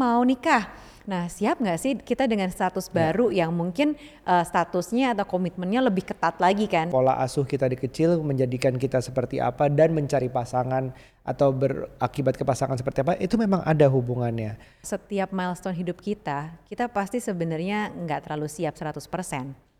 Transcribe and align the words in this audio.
mau 0.00 0.24
nikah. 0.24 0.72
Nah, 1.08 1.26
siap 1.26 1.58
nggak 1.58 1.78
sih 1.80 1.92
kita 1.98 2.28
dengan 2.28 2.46
status 2.52 2.86
baru 2.86 3.34
yang 3.34 3.50
mungkin 3.50 3.98
uh, 4.22 4.44
statusnya 4.46 5.16
atau 5.16 5.26
komitmennya 5.26 5.82
lebih 5.82 6.06
ketat 6.06 6.38
lagi 6.38 6.70
kan? 6.70 6.92
Pola 6.92 7.18
asuh 7.18 7.42
kita 7.42 7.66
di 7.66 7.74
kecil 7.74 8.20
menjadikan 8.22 8.78
kita 8.78 9.02
seperti 9.02 9.42
apa 9.42 9.66
dan 9.66 9.90
mencari 9.90 10.30
pasangan 10.30 10.92
atau 11.26 11.50
berakibat 11.50 12.38
ke 12.38 12.44
pasangan 12.46 12.78
seperti 12.78 13.02
apa 13.02 13.18
itu 13.18 13.34
memang 13.34 13.58
ada 13.66 13.90
hubungannya. 13.90 14.54
Setiap 14.86 15.34
milestone 15.34 15.74
hidup 15.74 15.98
kita, 15.98 16.54
kita 16.70 16.86
pasti 16.86 17.18
sebenarnya 17.18 17.90
nggak 17.90 18.30
terlalu 18.30 18.46
siap 18.46 18.78
100% 18.78 19.02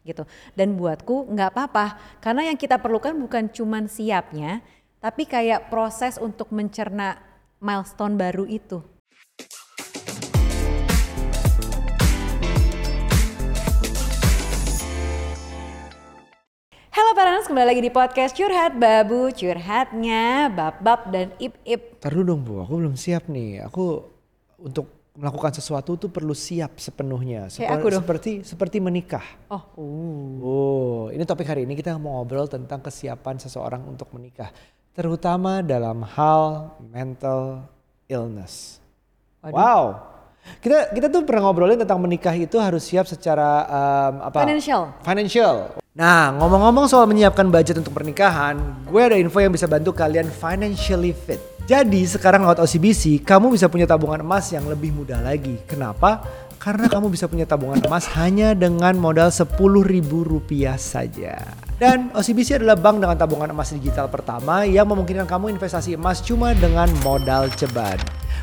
gitu. 0.03 0.25
Dan 0.59 0.75
buatku 0.75 1.31
nggak 1.31 1.55
apa-apa 1.55 1.87
karena 2.25 2.49
yang 2.51 2.59
kita 2.59 2.81
perlukan 2.81 3.15
bukan 3.15 3.47
cuman 3.53 3.87
siapnya, 3.87 4.67
tapi 4.99 5.31
kayak 5.31 5.71
proses 5.71 6.19
untuk 6.19 6.51
mencerna 6.51 7.23
milestone 7.63 8.19
baru 8.19 8.51
itu. 8.51 9.00
Kembali 17.51 17.67
lagi 17.67 17.83
di 17.83 17.91
podcast 17.91 18.31
Curhat 18.39 18.79
Babu 18.79 19.27
Curhatnya 19.35 20.55
Bab-Bab 20.55 21.11
dan 21.11 21.35
Ip-Ip 21.35 21.99
Taruh 21.99 22.23
dong 22.23 22.47
Bu, 22.47 22.63
aku 22.63 22.79
belum 22.79 22.95
siap 22.95 23.27
nih 23.27 23.67
Aku 23.67 24.07
untuk 24.63 25.11
melakukan 25.19 25.59
sesuatu 25.59 25.99
tuh 25.99 26.07
perlu 26.15 26.31
siap 26.31 26.79
sepenuhnya 26.79 27.51
aku 27.51 27.91
dong. 27.91 28.07
Seperti, 28.07 28.47
seperti 28.47 28.79
menikah 28.79 29.27
Oh, 29.51 29.67
uh. 29.67 30.31
Oh, 30.39 31.03
ini 31.11 31.27
topik 31.27 31.51
hari 31.51 31.67
ini 31.67 31.75
kita 31.75 31.99
mau 31.99 32.23
ngobrol 32.23 32.47
tentang 32.47 32.87
kesiapan 32.87 33.43
seseorang 33.43 33.83
untuk 33.83 34.15
menikah 34.15 34.55
Terutama 34.95 35.59
dalam 35.67 36.07
hal 36.07 36.79
mental 36.79 37.67
illness 38.07 38.79
Waduh. 39.43 39.59
Wow 39.59 39.83
kita 40.63 40.93
kita 40.93 41.07
tuh 41.13 41.23
pernah 41.27 41.51
ngobrolin 41.51 41.83
tentang 41.83 42.01
menikah 42.01 42.33
itu 42.33 42.57
harus 42.57 42.87
siap 42.87 43.05
secara 43.05 43.67
um, 43.69 44.15
apa? 44.29 44.41
Financial. 44.41 44.83
Financial. 45.05 45.55
Nah, 46.01 46.33
ngomong-ngomong 46.33 46.89
soal 46.89 47.05
menyiapkan 47.05 47.53
budget 47.53 47.77
untuk 47.77 47.93
pernikahan, 47.93 48.57
gue 48.89 49.03
ada 49.05 49.21
info 49.21 49.37
yang 49.37 49.53
bisa 49.53 49.69
bantu 49.69 49.93
kalian 49.93 50.33
financially 50.33 51.13
fit. 51.13 51.37
Jadi 51.69 52.09
sekarang 52.09 52.41
lewat 52.41 52.57
OCBC, 52.65 53.21
kamu 53.21 53.53
bisa 53.53 53.69
punya 53.69 53.85
tabungan 53.85 54.25
emas 54.25 54.49
yang 54.49 54.65
lebih 54.65 54.97
mudah 54.97 55.21
lagi. 55.21 55.61
Kenapa? 55.69 56.25
Karena 56.57 56.89
kamu 56.89 57.13
bisa 57.13 57.29
punya 57.29 57.45
tabungan 57.45 57.85
emas 57.85 58.09
hanya 58.17 58.57
dengan 58.57 58.97
modal 58.97 59.29
ribu 59.85 60.25
rupiah 60.25 60.81
saja. 60.81 61.37
Dan 61.77 62.09
OCBC 62.17 62.65
adalah 62.65 62.81
bank 62.81 63.05
dengan 63.05 63.21
tabungan 63.21 63.53
emas 63.53 63.69
digital 63.77 64.09
pertama 64.09 64.65
yang 64.65 64.89
memungkinkan 64.89 65.29
kamu 65.29 65.53
investasi 65.53 66.01
emas 66.01 66.25
cuma 66.25 66.57
dengan 66.57 66.89
modal 67.05 67.53
ceban. 67.61 68.01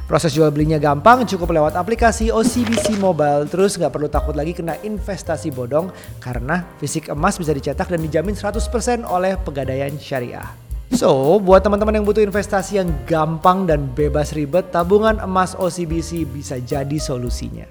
Proses 0.07 0.31
jual 0.31 0.47
belinya 0.55 0.79
gampang, 0.79 1.27
cukup 1.27 1.51
lewat 1.51 1.75
aplikasi 1.75 2.31
OCBC 2.31 2.95
Mobile. 2.95 3.43
Terus 3.51 3.75
nggak 3.75 3.91
perlu 3.91 4.07
takut 4.07 4.39
lagi 4.39 4.55
kena 4.55 4.79
investasi 4.79 5.51
bodong 5.51 5.91
karena 6.23 6.63
fisik 6.79 7.11
emas 7.11 7.35
bisa 7.35 7.51
dicetak 7.51 7.91
dan 7.91 7.99
dijamin 7.99 8.31
100% 8.31 8.71
oleh 9.03 9.35
Pegadaian 9.43 9.91
Syariah. 9.99 10.47
So, 10.95 11.43
buat 11.43 11.59
teman-teman 11.59 11.99
yang 11.99 12.07
butuh 12.07 12.23
investasi 12.23 12.79
yang 12.79 12.87
gampang 13.03 13.67
dan 13.67 13.91
bebas 13.91 14.31
ribet, 14.31 14.71
tabungan 14.71 15.19
emas 15.19 15.59
OCBC 15.59 16.23
bisa 16.23 16.55
jadi 16.55 16.95
solusinya. 16.95 17.67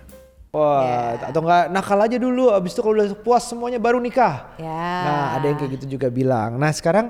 Wah, 0.53 1.17
yeah. 1.17 1.33
atau 1.33 1.41
nggak 1.41 1.73
nakal 1.73 1.97
aja 2.05 2.21
dulu, 2.21 2.53
abis 2.53 2.77
itu 2.77 2.85
kalau 2.85 3.01
udah 3.01 3.17
puas 3.17 3.49
semuanya 3.49 3.81
baru 3.81 3.97
nikah. 3.97 4.53
Yeah. 4.61 5.01
Nah, 5.09 5.25
ada 5.41 5.49
yang 5.49 5.57
kayak 5.57 5.81
gitu 5.81 5.97
juga 5.97 6.13
bilang. 6.13 6.61
Nah, 6.61 6.69
sekarang 6.69 7.09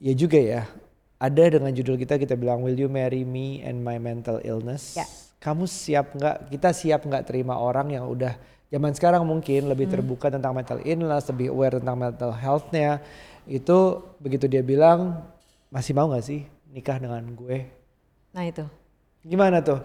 ya 0.00 0.16
juga 0.16 0.40
ya, 0.40 0.64
ada 1.18 1.44
dengan 1.50 1.74
judul 1.74 1.98
kita 1.98 2.14
kita 2.14 2.38
bilang 2.38 2.62
Will 2.62 2.78
you 2.78 2.86
marry 2.86 3.26
me 3.26 3.58
and 3.66 3.82
my 3.82 3.98
mental 3.98 4.38
illness? 4.46 4.94
Ya. 4.94 5.06
Kamu 5.38 5.66
siap 5.66 6.14
nggak? 6.14 6.50
Kita 6.50 6.70
siap 6.70 7.06
nggak 7.06 7.26
terima 7.26 7.58
orang 7.58 7.94
yang 7.94 8.06
udah 8.06 8.38
zaman 8.70 8.94
sekarang 8.94 9.22
mungkin 9.26 9.66
lebih 9.70 9.90
hmm. 9.90 9.94
terbuka 9.98 10.30
tentang 10.30 10.54
mental 10.54 10.78
illness, 10.82 11.30
lebih 11.30 11.50
aware 11.50 11.78
tentang 11.78 11.98
mental 11.98 12.30
healthnya. 12.34 13.02
Itu 13.46 14.08
begitu 14.22 14.46
dia 14.46 14.62
bilang 14.62 15.26
masih 15.70 15.94
mau 15.94 16.10
nggak 16.10 16.24
sih 16.26 16.46
nikah 16.70 16.98
dengan 17.02 17.22
gue? 17.34 17.66
Nah 18.34 18.44
itu. 18.46 18.64
Gimana 19.26 19.62
tuh? 19.62 19.82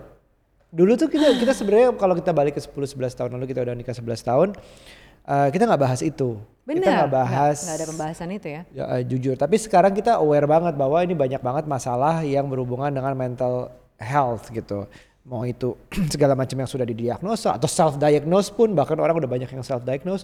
Dulu 0.74 0.98
tuh 0.98 1.10
kita 1.10 1.38
kita 1.38 1.54
sebenarnya 1.54 1.94
kalau 1.98 2.18
kita 2.18 2.34
balik 2.34 2.58
ke 2.58 2.62
10 2.62 2.98
11 2.98 3.14
tahun 3.14 3.30
lalu 3.38 3.46
kita 3.54 3.62
udah 3.62 3.76
nikah 3.78 3.94
11 3.94 4.26
tahun 4.26 4.50
uh, 5.28 5.48
kita 5.50 5.64
nggak 5.68 5.82
bahas 5.82 6.02
itu. 6.04 6.40
Benar. 6.64 6.80
Kita 6.80 6.92
nggak 6.96 7.14
bahas. 7.14 7.58
Nggak 7.68 7.78
ada 7.78 7.88
pembahasan 7.92 8.28
itu 8.32 8.48
ya. 8.48 8.62
ya 8.72 8.84
uh, 8.88 9.02
jujur. 9.04 9.36
Tapi 9.36 9.56
sekarang 9.60 9.92
kita 9.92 10.16
aware 10.16 10.48
banget 10.48 10.74
bahwa 10.80 10.98
ini 11.04 11.12
banyak 11.12 11.42
banget 11.44 11.66
masalah 11.68 12.24
yang 12.24 12.48
berhubungan 12.48 12.92
dengan 12.92 13.12
mental 13.16 13.68
health 14.00 14.48
gitu. 14.48 14.88
Mau 15.28 15.44
itu 15.44 15.76
segala 16.14 16.36
macam 16.40 16.56
yang 16.56 16.70
sudah 16.70 16.88
didiagnosa 16.88 17.56
atau 17.56 17.68
self 17.68 18.00
diagnose 18.00 18.52
pun 18.52 18.72
bahkan 18.72 18.96
orang 19.00 19.20
udah 19.20 19.28
banyak 19.28 19.52
yang 19.52 19.64
self 19.64 19.84
diagnose. 19.84 20.24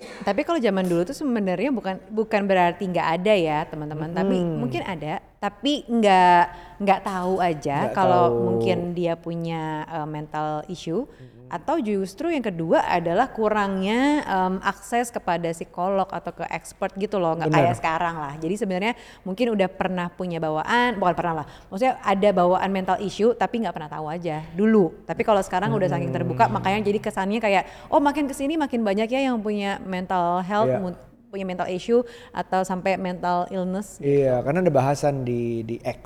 Tapi 0.00 0.48
kalau 0.48 0.56
zaman 0.56 0.88
dulu 0.88 1.04
tuh 1.04 1.12
sebenarnya 1.12 1.68
bukan 1.70 2.00
bukan 2.08 2.48
berarti 2.48 2.88
nggak 2.88 3.08
ada 3.20 3.34
ya 3.36 3.58
teman-teman. 3.68 4.10
Hmm. 4.10 4.16
Tapi 4.16 4.36
mungkin 4.42 4.82
ada 4.82 5.20
tapi 5.40 5.84
nggak 5.86 6.42
nggak 6.82 7.00
tahu 7.04 7.40
aja 7.40 7.92
kalau 7.96 8.48
mungkin 8.48 8.96
dia 8.96 9.16
punya 9.16 9.84
uh, 9.88 10.08
mental 10.08 10.64
issue 10.68 11.04
hmm. 11.04 11.39
Atau 11.50 11.82
justru 11.82 12.30
yang 12.30 12.46
kedua 12.46 12.86
adalah 12.86 13.26
kurangnya 13.34 14.22
um, 14.24 14.62
akses 14.62 15.10
kepada 15.10 15.50
psikolog 15.50 16.06
atau 16.06 16.30
ke 16.30 16.46
expert 16.46 16.94
gitu 16.94 17.18
loh 17.18 17.34
nggak 17.34 17.50
kayak 17.50 17.74
sekarang 17.76 18.14
lah. 18.16 18.38
Jadi 18.38 18.54
sebenarnya 18.54 18.94
mungkin 19.26 19.52
udah 19.58 19.66
pernah 19.66 20.06
punya 20.14 20.38
bawaan 20.38 20.96
bukan 21.02 21.14
pernah 21.18 21.34
lah. 21.42 21.46
Maksudnya 21.66 21.98
ada 22.06 22.28
bawaan 22.30 22.70
mental 22.70 23.02
issue 23.02 23.34
tapi 23.34 23.66
nggak 23.66 23.74
pernah 23.74 23.90
tahu 23.90 24.06
aja 24.06 24.46
dulu. 24.54 24.94
Tapi 25.02 25.26
kalau 25.26 25.42
sekarang 25.42 25.74
hmm. 25.74 25.78
udah 25.82 25.88
saking 25.90 26.12
terbuka 26.14 26.46
makanya 26.46 26.86
jadi 26.86 26.98
kesannya 27.02 27.42
kayak 27.42 27.90
oh 27.90 27.98
makin 27.98 28.30
ke 28.30 28.34
sini 28.38 28.54
makin 28.54 28.86
banyak 28.86 29.10
ya 29.10 29.26
yang 29.26 29.42
punya 29.42 29.82
mental 29.82 30.40
health 30.46 30.70
yeah 30.70 31.09
punya 31.30 31.46
mental 31.46 31.70
issue 31.70 32.02
atau 32.34 32.66
sampai 32.66 32.98
mental 32.98 33.46
illness. 33.54 34.02
Gitu. 34.02 34.26
Iya, 34.26 34.42
karena 34.42 34.66
ada 34.66 34.72
bahasan 34.74 35.22
di 35.22 35.62
di 35.62 35.78
X 35.80 36.02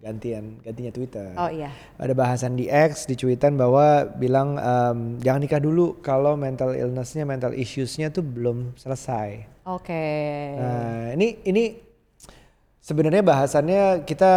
gantian 0.00 0.58
gantinya 0.64 0.90
Twitter. 0.90 1.36
Oh 1.36 1.52
iya. 1.52 1.70
Ada 2.00 2.16
bahasan 2.16 2.56
di 2.56 2.66
X 2.66 3.04
di 3.04 3.14
cuitan 3.14 3.60
bahwa 3.60 4.08
bilang 4.16 4.56
um, 4.56 4.98
jangan 5.20 5.40
nikah 5.44 5.60
dulu 5.60 6.00
kalau 6.00 6.34
mental 6.34 6.72
illnessnya, 6.72 7.28
mental 7.28 7.52
issuesnya 7.52 8.08
tuh 8.08 8.24
belum 8.24 8.74
selesai. 8.80 9.60
Oke. 9.68 9.92
Okay. 9.92 10.56
Nah 10.56 11.12
ini 11.12 11.28
ini 11.44 11.64
sebenarnya 12.88 13.20
bahasannya 13.20 14.08
kita 14.08 14.32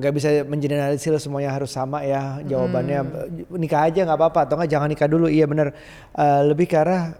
nggak 0.00 0.12
um, 0.12 0.16
bisa 0.16 0.40
mengeneralisir 0.48 1.12
semuanya 1.20 1.52
harus 1.52 1.68
sama 1.68 2.00
ya 2.00 2.40
jawabannya 2.48 2.98
hmm. 3.04 3.60
nikah 3.60 3.92
aja 3.92 4.08
nggak 4.08 4.16
apa-apa 4.16 4.40
atau 4.48 4.54
nggak 4.56 4.72
jangan 4.72 4.88
nikah 4.88 5.04
dulu 5.04 5.28
iya 5.28 5.44
benar 5.44 5.76
uh, 6.16 6.40
lebih 6.48 6.64
ke 6.64 6.80
arah 6.80 7.12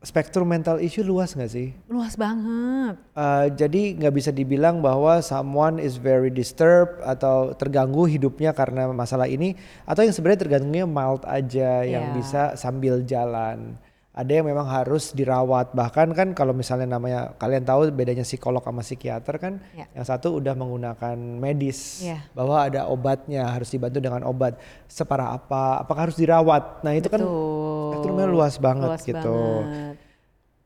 spektrum 0.00 0.48
mental 0.48 0.80
issue 0.80 1.04
luas 1.04 1.36
nggak 1.36 1.52
sih? 1.52 1.76
Luas 1.92 2.16
banget. 2.16 2.96
Uh, 3.12 3.52
jadi 3.52 4.00
nggak 4.00 4.14
bisa 4.16 4.30
dibilang 4.32 4.80
bahwa 4.80 5.20
someone 5.20 5.76
is 5.76 6.00
very 6.00 6.32
disturbed 6.32 7.04
atau 7.04 7.52
terganggu 7.52 8.08
hidupnya 8.08 8.56
karena 8.56 8.88
masalah 8.90 9.28
ini, 9.28 9.52
atau 9.84 10.00
yang 10.00 10.16
sebenarnya 10.16 10.40
tergantungnya 10.48 10.86
mild 10.88 11.22
aja 11.28 11.84
yeah. 11.84 12.00
yang 12.00 12.04
iya. 12.10 12.16
bisa 12.16 12.42
sambil 12.56 13.04
jalan 13.04 13.76
ada 14.10 14.42
yang 14.42 14.42
memang 14.42 14.66
harus 14.66 15.14
dirawat 15.14 15.70
bahkan 15.70 16.10
kan 16.10 16.34
kalau 16.34 16.50
misalnya 16.50 16.98
namanya 16.98 17.30
kalian 17.38 17.62
tahu 17.62 17.94
bedanya 17.94 18.26
psikolog 18.26 18.58
sama 18.58 18.82
psikiater 18.82 19.38
kan 19.38 19.62
yeah. 19.70 19.86
yang 19.94 20.02
satu 20.02 20.34
udah 20.42 20.58
menggunakan 20.58 21.14
medis 21.14 22.02
yeah. 22.02 22.26
bahwa 22.34 22.58
ada 22.58 22.90
obatnya 22.90 23.46
harus 23.46 23.70
dibantu 23.70 24.02
dengan 24.02 24.26
obat 24.26 24.58
separah 24.90 25.38
apa 25.38 25.86
apakah 25.86 26.10
harus 26.10 26.18
dirawat 26.18 26.82
nah 26.82 26.90
itu 26.90 27.06
kan 27.06 27.22
Betul. 27.22 27.30
kan 27.30 27.88
spektrumnya 27.94 28.26
luas 28.26 28.54
banget 28.58 28.90
luas 28.90 29.02
gitu 29.06 29.36
banget. 29.62 29.89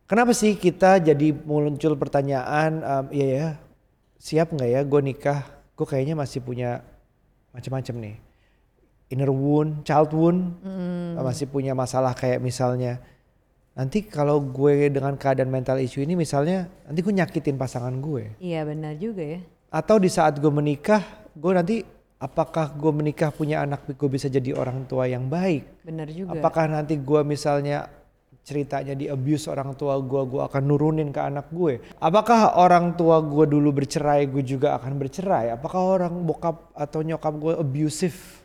Kenapa 0.06 0.32
sih 0.36 0.56
kita 0.56 1.00
jadi 1.00 1.32
muncul 1.32 1.96
pertanyaan 1.96 2.80
um, 2.82 3.04
iya 3.12 3.26
ya 3.28 3.48
siap 4.20 4.52
nggak 4.52 4.70
ya 4.70 4.80
gue 4.82 5.00
nikah 5.00 5.40
gue 5.74 5.86
kayaknya 5.86 6.14
masih 6.16 6.40
punya 6.40 6.84
macam-macam 7.52 7.94
nih 8.00 8.16
inner 9.12 9.30
wound 9.30 9.84
child 9.84 10.10
wound 10.16 10.58
mm. 10.64 11.20
masih 11.20 11.46
punya 11.46 11.76
masalah 11.76 12.16
kayak 12.16 12.40
misalnya 12.40 13.02
nanti 13.74 14.06
kalau 14.06 14.38
gue 14.38 14.86
dengan 14.86 15.18
keadaan 15.18 15.50
mental 15.50 15.82
issue 15.82 16.00
ini 16.06 16.14
misalnya 16.14 16.70
nanti 16.86 17.02
gue 17.02 17.10
nyakitin 17.10 17.58
pasangan 17.58 17.94
gue. 17.98 18.38
Iya 18.38 18.62
benar 18.62 18.94
juga 18.96 19.22
ya. 19.22 19.40
Atau 19.74 19.98
di 19.98 20.06
saat 20.06 20.38
gue 20.38 20.50
menikah, 20.50 21.02
gue 21.34 21.52
nanti 21.52 21.76
apakah 22.22 22.70
gue 22.70 22.92
menikah 22.94 23.34
punya 23.34 23.66
anak 23.66 23.90
gue 23.90 24.08
bisa 24.08 24.30
jadi 24.30 24.54
orang 24.54 24.86
tua 24.86 25.10
yang 25.10 25.26
baik? 25.26 25.82
Benar 25.82 26.06
juga. 26.14 26.38
Apakah 26.38 26.70
nanti 26.70 26.94
gue 26.94 27.20
misalnya 27.26 27.90
ceritanya 28.44 28.92
di 28.92 29.08
abuse 29.08 29.48
orang 29.48 29.72
tua 29.74 29.96
gue, 29.98 30.22
gue 30.28 30.42
akan 30.44 30.62
nurunin 30.68 31.08
ke 31.08 31.18
anak 31.18 31.48
gue. 31.48 31.80
Apakah 31.96 32.60
orang 32.60 32.92
tua 32.94 33.24
gue 33.24 33.48
dulu 33.48 33.72
bercerai, 33.72 34.28
gue 34.28 34.44
juga 34.44 34.76
akan 34.76 35.00
bercerai? 35.00 35.56
Apakah 35.56 35.80
orang 35.80 36.14
bokap 36.22 36.70
atau 36.76 37.00
nyokap 37.00 37.34
gue 37.40 37.52
abusive 37.56 38.44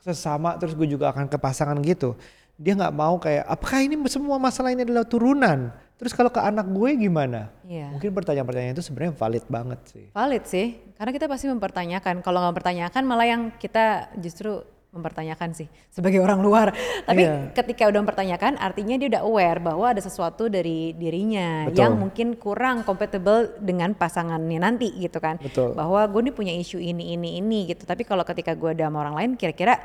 sesama, 0.00 0.56
terus 0.56 0.72
gue 0.72 0.88
juga 0.88 1.12
akan 1.12 1.28
ke 1.28 1.36
pasangan 1.36 1.76
gitu? 1.84 2.16
dia 2.54 2.72
nggak 2.78 2.94
mau 2.94 3.18
kayak 3.18 3.44
apakah 3.50 3.82
ini 3.82 3.98
semua 4.06 4.38
masalah 4.38 4.70
ini 4.70 4.86
adalah 4.86 5.02
turunan 5.02 5.74
terus 5.98 6.14
kalau 6.14 6.30
ke 6.30 6.38
anak 6.38 6.66
gue 6.70 6.90
gimana 6.94 7.50
yeah. 7.66 7.90
mungkin 7.90 8.14
pertanyaan-pertanyaan 8.14 8.78
itu 8.78 8.84
sebenarnya 8.86 9.14
valid 9.14 9.44
banget 9.50 9.80
sih 9.90 10.06
valid 10.14 10.44
sih 10.46 10.66
karena 10.94 11.10
kita 11.10 11.26
pasti 11.26 11.50
mempertanyakan 11.50 12.22
kalau 12.22 12.38
nggak 12.38 12.52
mempertanyakan 12.54 13.02
malah 13.02 13.26
yang 13.26 13.42
kita 13.58 14.06
justru 14.22 14.62
mempertanyakan 14.94 15.50
sih 15.52 15.66
sebagai 15.90 16.22
orang 16.22 16.38
luar. 16.38 16.70
Tapi 17.08 17.26
Iya. 17.26 17.50
ketika 17.52 17.90
udah 17.90 18.00
mempertanyakan 18.00 18.56
artinya 18.56 18.94
dia 18.94 19.08
udah 19.18 19.22
aware 19.26 19.58
bahwa 19.58 19.90
ada 19.90 19.98
sesuatu 19.98 20.46
dari 20.46 20.94
dirinya 20.94 21.66
Betul. 21.66 21.78
yang 21.82 21.92
mungkin 21.98 22.28
kurang 22.38 22.86
compatible 22.86 23.58
dengan 23.58 23.92
pasangannya 23.92 24.62
nanti 24.62 24.94
gitu 24.94 25.18
kan. 25.18 25.42
Betul. 25.42 25.74
Bahwa 25.74 26.06
gue 26.06 26.30
nih 26.30 26.34
punya 26.34 26.54
isu 26.54 26.78
ini 26.78 27.12
ini 27.12 27.42
ini 27.42 27.68
gitu. 27.68 27.82
Tapi 27.82 28.06
kalau 28.06 28.22
ketika 28.22 28.54
gue 28.54 28.70
ada 28.72 28.86
sama 28.86 29.02
orang 29.02 29.14
lain 29.18 29.30
kira-kira 29.34 29.76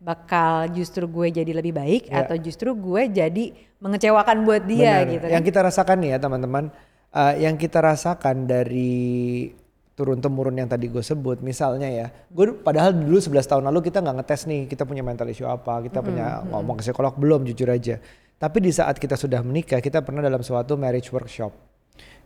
bakal 0.00 0.68
justru 0.68 1.04
gue 1.06 1.32
jadi 1.32 1.52
lebih 1.52 1.72
baik 1.72 2.02
Ya. 2.08 2.24
atau 2.24 2.36
justru 2.36 2.72
gue 2.74 3.08
jadi 3.08 3.44
mengecewakan 3.80 4.44
buat 4.44 4.64
dia 4.64 5.04
Benar. 5.04 5.12
gitu 5.12 5.24
Yang 5.28 5.42
kan. 5.44 5.48
kita 5.48 5.60
rasakan 5.64 5.96
nih 6.00 6.10
ya 6.12 6.18
teman-teman, 6.18 6.64
uh, 7.12 7.34
yang 7.36 7.54
kita 7.56 7.78
rasakan 7.80 8.44
dari 8.44 9.48
turun 9.94 10.18
temurun 10.18 10.58
yang 10.58 10.66
tadi 10.66 10.90
gue 10.90 11.02
sebut, 11.02 11.38
misalnya 11.38 11.86
ya, 11.86 12.06
gue 12.10 12.58
padahal 12.58 12.90
dulu 12.94 13.18
11 13.22 13.46
tahun 13.46 13.62
lalu 13.70 13.86
kita 13.90 14.02
nggak 14.02 14.16
ngetes 14.22 14.42
nih, 14.50 14.60
kita 14.66 14.82
punya 14.82 15.06
mental 15.06 15.30
issue 15.30 15.46
apa, 15.46 15.82
kita 15.86 16.02
punya 16.02 16.42
ngomong 16.50 16.82
ke 16.82 16.90
psikolog 16.90 17.14
belum 17.14 17.46
jujur 17.46 17.70
aja. 17.70 18.02
Tapi 18.34 18.58
di 18.58 18.74
saat 18.74 18.98
kita 18.98 19.14
sudah 19.14 19.38
menikah, 19.46 19.78
kita 19.78 20.02
pernah 20.02 20.18
dalam 20.18 20.42
suatu 20.42 20.74
marriage 20.74 21.14
workshop. 21.14 21.54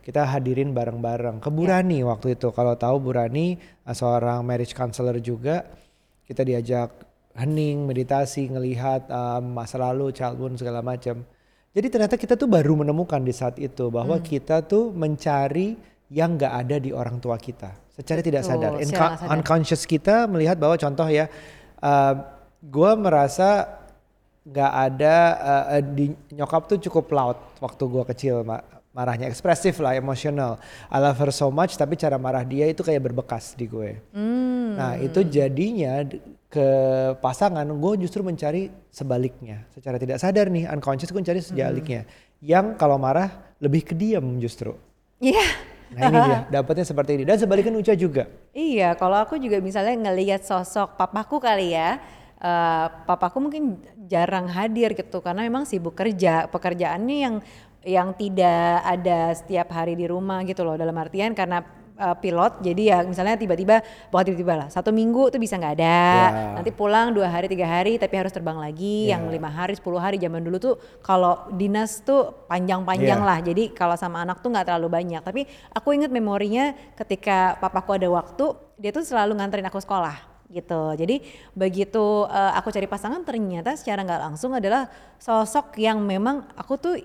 Kita 0.01 0.25
hadirin 0.25 0.73
bareng-bareng 0.73 1.37
ke 1.37 1.49
Burani 1.53 2.01
waktu 2.01 2.33
itu. 2.33 2.49
Kalau 2.49 2.73
tahu 2.73 2.97
Burani 2.97 3.53
uh, 3.85 3.93
seorang 3.93 4.41
marriage 4.41 4.73
counselor 4.73 5.21
juga, 5.21 5.69
kita 6.25 6.41
diajak 6.41 6.89
hening, 7.37 7.85
meditasi, 7.85 8.49
ngelihat 8.49 9.05
um, 9.13 9.53
masa 9.53 9.77
lalu, 9.77 10.09
wound 10.11 10.57
segala 10.57 10.81
macam. 10.81 11.21
Jadi 11.69 11.87
ternyata 11.93 12.17
kita 12.17 12.33
tuh 12.33 12.49
baru 12.49 12.73
menemukan 12.81 13.21
di 13.21 13.29
saat 13.29 13.61
itu 13.61 13.93
bahwa 13.93 14.17
Hmm. 14.17 14.25
kita 14.25 14.65
tuh 14.65 14.89
mencari 14.89 15.77
yang 16.09 16.35
nggak 16.35 16.53
ada 16.57 16.75
di 16.77 16.89
orang 16.89 17.17
tua 17.17 17.37
kita 17.37 17.69
secara 17.89 18.19
tidak 18.19 18.41
Betul, 18.41 18.51
sadar. 18.55 18.71
Inca- 18.79 19.13
sadar. 19.15 19.29
Unconscious 19.33 19.83
kita 19.83 20.25
melihat 20.25 20.55
bahwa 20.55 20.73
contoh 20.73 21.05
ya, 21.05 21.27
uh, 21.79 22.13
gue 22.59 22.91
merasa 22.95 23.77
nggak 24.41 24.71
ada 24.73 25.15
uh, 25.69 25.81
di 25.81 26.09
nyokap 26.31 26.65
tuh 26.65 26.79
cukup 26.81 27.05
loud 27.09 27.37
waktu 27.59 27.83
gue 27.85 28.03
kecil 28.07 28.35
ma- 28.41 28.63
marahnya 28.89 29.27
ekspresif 29.27 29.77
lah 29.77 29.93
emosional 29.93 30.57
I 30.87 30.97
love 30.97 31.19
her 31.19 31.29
so 31.29 31.47
much 31.49 31.75
tapi 31.75 31.93
cara 31.93 32.17
marah 32.17 32.41
dia 32.41 32.65
itu 32.65 32.81
kayak 32.81 33.05
berbekas 33.05 33.53
di 33.53 33.67
gue 33.67 34.01
Hmm. 34.09 34.73
nah 34.73 34.95
itu 34.95 35.21
jadinya 35.21 36.01
ke 36.47 36.67
pasangan 37.15 37.67
gue 37.67 37.93
justru 37.99 38.23
mencari 38.23 38.73
sebaliknya 38.89 39.69
secara 39.69 39.95
tidak 39.95 40.17
sadar 40.17 40.49
nih 40.49 40.65
unconscious 40.67 41.11
gue 41.11 41.19
mencari 41.19 41.39
sebaliknya 41.39 42.09
yang 42.39 42.73
kalau 42.73 42.97
marah 42.97 43.29
lebih 43.59 43.83
ke 43.83 43.93
diam 43.93 44.39
justru 44.39 44.73
Iya. 45.19 45.45
Nah 45.93 46.09
ini 46.09 46.19
dia 46.21 46.39
dapatnya 46.61 46.85
seperti 46.85 47.11
ini 47.17 47.23
dan 47.25 47.37
sebaliknya 47.41 47.73
Uca 47.73 47.93
juga 47.97 48.23
Iya, 48.53 48.97
kalau 48.97 49.17
aku 49.21 49.37
juga 49.37 49.61
misalnya 49.61 50.09
ngelihat 50.09 50.41
sosok 50.43 50.97
papaku 50.97 51.37
kali 51.39 51.73
ya. 51.77 52.01
eh, 52.39 52.87
papaku 53.03 53.37
mungkin 53.43 53.83
jarang 54.07 54.47
hadir 54.47 54.95
gitu 54.95 55.19
karena 55.19 55.43
memang 55.43 55.67
sibuk 55.67 55.91
kerja. 55.93 56.47
Pekerjaannya 56.47 57.17
yang 57.19 57.35
yang 57.83 58.09
tidak 58.15 58.83
ada 58.83 59.31
setiap 59.35 59.71
hari 59.75 59.95
di 59.95 60.07
rumah 60.07 60.43
gitu 60.47 60.63
loh. 60.63 60.75
Dalam 60.79 60.95
artian 60.95 61.35
karena 61.35 61.63
eh, 61.99 62.15
pilot, 62.23 62.63
jadi 62.63 62.81
ya 62.95 62.97
misalnya 63.03 63.35
tiba-tiba, 63.35 63.83
bukan 64.07 64.23
tiba-tiba 64.31 64.53
lah, 64.55 64.67
satu 64.71 64.95
minggu 64.95 65.27
tuh 65.29 65.37
bisa 65.37 65.59
nggak 65.59 65.73
ada. 65.75 65.99
Ya. 66.31 66.55
Nanti 66.55 66.71
pulang 66.71 67.11
dua 67.11 67.27
hari 67.27 67.51
tiga 67.51 67.67
hari, 67.67 67.99
tapi 67.99 68.15
harus 68.15 68.31
terbang 68.31 68.55
lagi. 68.55 69.11
Ya. 69.11 69.19
Yang 69.19 69.35
lima 69.35 69.49
hari, 69.51 69.73
10 69.75 69.99
hari 69.99 70.17
zaman 70.17 70.39
dulu 70.39 70.57
tuh 70.57 70.75
kalau 71.03 71.51
dinas 71.51 71.99
tuh 72.01 72.47
panjang-panjang 72.47 73.19
Ya. 73.19 73.27
lah. 73.27 73.37
Jadi 73.43 73.75
kalau 73.75 73.99
sama 73.99 74.23
anak 74.23 74.39
tuh 74.39 74.49
nggak 74.55 74.71
terlalu 74.71 74.87
banyak. 74.87 75.19
Tapi 75.19 75.43
aku 75.75 75.91
inget 75.91 76.09
memorinya 76.09 76.71
ketika 76.95 77.59
papaku 77.59 77.99
ada 77.99 78.07
waktu, 78.07 78.55
dia 78.79 78.95
tuh 78.95 79.03
selalu 79.03 79.35
nganterin 79.35 79.67
aku 79.67 79.83
sekolah 79.83 80.15
gitu. 80.49 80.97
Jadi 80.97 81.21
begitu 81.53 82.25
eh, 82.31 82.51
aku 82.57 82.73
cari 82.73 82.87
pasangan 82.89 83.21
ternyata 83.21 83.75
secara 83.77 84.01
nggak 84.01 84.21
langsung 84.31 84.55
adalah 84.55 84.89
sosok 85.19 85.77
yang 85.77 86.01
memang 86.01 86.47
aku 86.57 86.73
tuh 86.79 86.95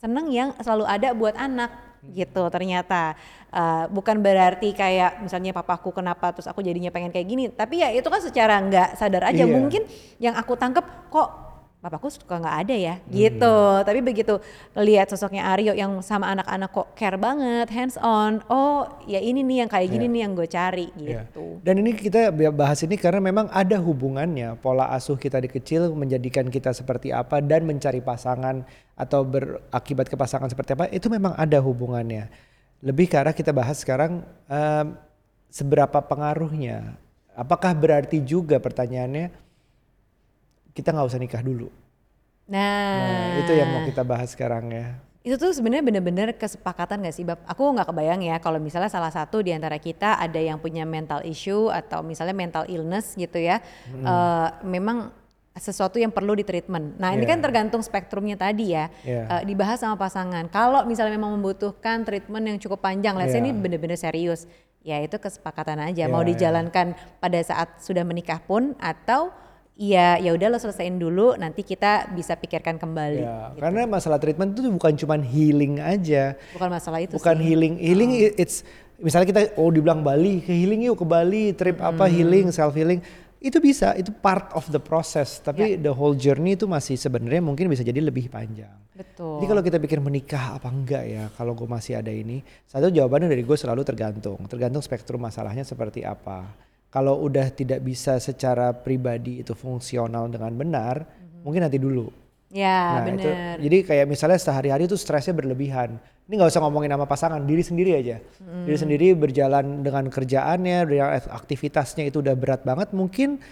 seneng 0.00 0.28
yang 0.32 0.52
selalu 0.60 0.84
ada 0.84 1.16
buat 1.16 1.32
anak 1.36 1.93
gitu 2.12 2.42
ternyata 2.50 3.14
Eh, 3.54 3.84
bukan 3.86 4.18
berarti 4.18 4.74
kayak 4.74 5.22
misalnya 5.22 5.54
papaku 5.54 5.94
kenapa 5.94 6.34
terus 6.34 6.50
aku 6.50 6.58
jadinya 6.58 6.90
pengen 6.90 7.14
kayak 7.14 7.22
gini 7.30 7.44
tapi 7.54 7.86
ya 7.86 7.94
itu 7.94 8.10
kan 8.10 8.18
secara 8.18 8.58
nggak 8.58 8.98
sadar 8.98 9.30
aja. 9.30 9.46
Iya. 9.46 9.54
mungkin 9.54 9.86
yang 10.18 10.34
aku 10.34 10.58
tangkep 10.58 10.82
kok 11.06 11.28
papaku 11.78 12.10
suka 12.10 12.42
nggak 12.42 12.56
ada 12.66 12.74
ya? 12.74 12.94
Gitu. 13.06 13.56
Tapi 13.86 14.02
begitu 14.02 14.42
lihat 14.74 15.06
sosoknya 15.06 15.46
Aryo 15.54 15.70
yang 15.70 15.94
sama 16.02 16.34
anak-anak 16.34 16.70
kok 16.74 16.88
care 16.98 17.14
banget 17.14 17.70
hands 17.70 17.94
on 18.02 18.42
oh 18.50 18.90
ya 19.06 19.22
ini 19.22 19.46
nih 19.46 19.62
yang 19.62 19.70
kayak 19.70 19.86
gini 19.86 20.10
Iya. 20.10 20.12
nih 20.16 20.20
yang 20.26 20.32
gue 20.34 20.48
cari 20.50 20.86
Ya. 20.98 21.22
gitu. 21.22 21.62
Dan 21.62 21.74
ini 21.78 21.94
kita 21.94 22.34
bahas 22.50 22.82
ini 22.82 22.98
karena 22.98 23.22
memang 23.22 23.46
ada 23.54 23.78
hubungannya. 23.78 24.58
Pola 24.58 24.90
asuh 24.90 25.14
kita 25.14 25.38
di 25.38 25.46
kecil 25.46 25.94
menjadikan 25.94 26.50
kita 26.50 26.74
seperti 26.74 27.14
apa 27.14 27.38
dan 27.38 27.70
mencari 27.70 28.02
pasangan 28.02 28.66
atau 28.94 29.26
berakibat 29.26 30.06
ke 30.06 30.14
pasangan 30.14 30.46
seperti 30.46 30.74
apa 30.74 30.86
itu 30.90 31.10
memang 31.10 31.34
ada 31.34 31.58
hubungannya. 31.58 32.30
Lebih 32.78 33.10
ke 33.10 33.16
arah 33.18 33.34
kita 33.34 33.50
bahas 33.50 33.82
sekarang 33.82 34.22
em, 34.46 34.86
seberapa 35.48 35.98
pengaruhnya. 35.98 36.94
Apakah 37.34 37.74
berarti 37.74 38.22
juga 38.22 38.62
pertanyaannya 38.62 39.34
kita 40.72 40.90
nggak 40.90 41.08
usah 41.08 41.20
nikah 41.20 41.42
dulu? 41.42 41.70
nah, 42.44 42.98
Nah, 43.00 43.40
itu 43.40 43.52
yang 43.56 43.68
mau 43.72 43.82
kita 43.82 44.02
bahas 44.04 44.30
sekarang 44.30 44.68
ya. 44.68 44.86
itu 45.24 45.40
tuh 45.40 45.56
sebenarnya 45.56 45.80
bener-bener 45.80 46.36
kesepakatan 46.36 47.00
gak 47.00 47.16
sih 47.16 47.24
Bab? 47.24 47.40
Aku 47.48 47.64
nggak 47.72 47.88
kebayang 47.88 48.20
ya 48.20 48.36
kalau 48.36 48.60
misalnya 48.60 48.92
salah 48.92 49.08
satu 49.08 49.40
di 49.40 49.56
antara 49.56 49.80
kita 49.80 50.20
ada 50.20 50.36
yang 50.36 50.60
punya 50.60 50.84
mental 50.84 51.24
issue 51.24 51.72
atau 51.72 52.04
misalnya 52.04 52.36
mental 52.36 52.68
illness 52.68 53.16
gitu 53.16 53.40
ya, 53.40 53.64
eh, 53.88 54.48
memang 54.68 55.08
sesuatu 55.54 55.96
yang 55.96 56.10
perlu 56.10 56.34
di 56.34 56.42
treatment. 56.42 56.98
Nah 56.98 57.14
ini 57.14 57.22
Iya. 57.22 57.30
kan 57.30 57.38
tergantung 57.38 57.78
spektrumnya 57.78 58.34
tadi 58.34 58.74
ya, 58.74 58.90
Iya. 59.06 59.22
eh, 59.30 59.42
dibahas 59.46 59.78
sama 59.78 59.94
pasangan. 59.94 60.50
Kalau 60.50 60.82
misalnya 60.82 61.14
memang 61.14 61.30
membutuhkan 61.32 62.02
treatment 62.02 62.44
yang 62.44 62.58
cukup 62.58 62.82
panjang, 62.82 63.14
let's 63.14 63.30
say 63.30 63.38
Iya. 63.38 63.46
ini 63.46 63.50
bener-bener 63.54 63.94
serius, 63.94 64.50
ya 64.82 64.98
itu 64.98 65.14
kesepakatan 65.14 65.78
aja. 65.80 66.04
Iya, 66.04 66.10
Mau 66.10 66.20
iya. 66.20 66.34
dijalankan 66.34 66.86
pada 67.16 67.38
saat 67.40 67.78
sudah 67.78 68.02
menikah 68.02 68.42
pun 68.42 68.74
atau 68.76 69.30
ya 69.74 70.18
ya 70.18 70.30
udah 70.30 70.48
lo 70.48 70.58
selesaiin 70.58 70.98
dulu, 70.98 71.34
nanti 71.34 71.62
kita 71.62 72.10
bisa 72.10 72.34
pikirkan 72.34 72.74
kembali. 72.74 73.22
Ya, 73.22 73.54
gitu. 73.54 73.62
karena 73.62 73.86
masalah 73.86 74.18
treatment 74.18 74.54
itu 74.54 74.66
bukan 74.68 74.94
cuman 74.96 75.22
healing 75.22 75.78
aja. 75.78 76.34
Bukan 76.50 76.66
masalah 76.68 76.98
itu 76.98 77.14
bukan 77.14 77.36
sih. 77.38 77.42
healing 77.44 77.74
healing 77.78 78.10
i- 78.12 78.34
it's 78.36 78.66
misalnya 78.96 79.26
kita 79.28 79.42
oh 79.54 79.70
dibilang 79.70 80.02
Bali 80.02 80.38
ke 80.38 80.50
healing 80.50 80.82
yuk 80.84 80.94
ke 80.94 81.02
Bali 81.02 81.50
trip 81.52 81.78
apa 81.78 82.06
healing 82.06 82.50
self 82.50 82.70
healing 82.72 83.02
itu 83.44 83.60
bisa 83.60 83.92
itu 83.92 84.08
part 84.08 84.56
of 84.56 84.64
the 84.72 84.80
process 84.80 85.36
tapi 85.44 85.76
the 85.76 85.92
whole 85.92 86.16
journey 86.16 86.56
itu 86.56 86.64
masih 86.64 86.96
sebenarnya 86.96 87.44
mungkin 87.44 87.68
bisa 87.68 87.84
jadi 87.84 88.00
lebih 88.00 88.32
panjang. 88.32 88.72
Betul. 88.94 89.42
jadi 89.42 89.46
kalau 89.50 89.62
kita 89.66 89.76
pikir 89.82 89.98
menikah 90.00 90.56
apa 90.56 90.72
enggak 90.72 91.04
ya 91.04 91.28
kalau 91.36 91.52
gue 91.52 91.68
masih 91.68 92.00
ada 92.00 92.08
ini 92.08 92.40
satu 92.64 92.88
jawabannya 92.88 93.28
dari 93.28 93.44
gue 93.44 93.56
selalu 93.58 93.84
tergantung 93.84 94.40
tergantung 94.48 94.80
spektrum 94.80 95.20
masalahnya 95.20 95.68
seperti 95.68 96.00
apa. 96.00 96.48
Kalau 96.88 97.20
udah 97.26 97.50
tidak 97.50 97.82
bisa 97.82 98.22
secara 98.22 98.70
pribadi 98.70 99.42
itu 99.44 99.52
fungsional 99.52 100.30
dengan 100.32 100.54
benar 100.56 101.04
mungkin 101.44 101.68
nanti 101.68 101.76
dulu 101.76 102.23
Ya 102.54 103.02
Nah, 103.02 103.10
itu, 103.10 103.26
benar. 103.26 103.56
jadi 103.58 103.78
kayak 103.82 104.06
misalnya 104.06 104.38
sehari-hari 104.38 104.86
tuh 104.86 104.94
stresnya 104.94 105.34
berlebihan. 105.34 105.98
Ini 106.30 106.38
nggak 106.38 106.54
usah 106.54 106.62
ngomongin 106.62 106.94
sama 106.94 107.04
pasangan, 107.10 107.42
diri 107.42 107.66
sendiri 107.66 107.98
aja. 107.98 108.22
Diri 108.62 108.78
sendiri 108.78 109.10
berjalan 109.18 109.82
dengan 109.82 110.06
kerjaannya, 110.06 110.86
dengan 110.86 111.18
aktivitasnya 111.18 112.06
itu 112.06 112.22
udah 112.22 112.32
berat 112.38 112.62
banget. 112.62 112.94
Mungkin 112.94 113.42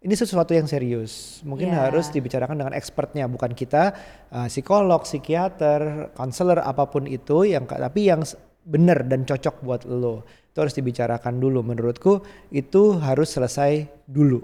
ini 0.00 0.14
sesuatu 0.14 0.54
yang 0.54 0.70
serius. 0.70 1.42
Mungkin 1.42 1.74
Ya. 1.74 1.90
harus 1.90 2.08
dibicarakan 2.14 2.54
dengan 2.54 2.72
expertnya, 2.72 3.26
bukan 3.26 3.50
kita 3.50 3.98
uh, 4.30 4.46
psikolog, 4.46 5.02
psikiater, 5.02 6.14
konselor 6.14 6.62
apa 6.62 6.86
pun 6.86 7.10
itu 7.10 7.42
yang 7.42 7.66
tapi 7.66 8.14
yang 8.14 8.22
benar 8.62 9.02
dan 9.10 9.26
cocok 9.26 9.58
buat 9.66 9.82
lo. 9.90 10.22
Itu 10.54 10.62
harus 10.62 10.74
dibicarakan 10.78 11.42
dulu. 11.42 11.66
Menurutku 11.66 12.22
itu 12.54 12.94
harus 13.02 13.34
selesai 13.34 13.90
dulu. 14.06 14.40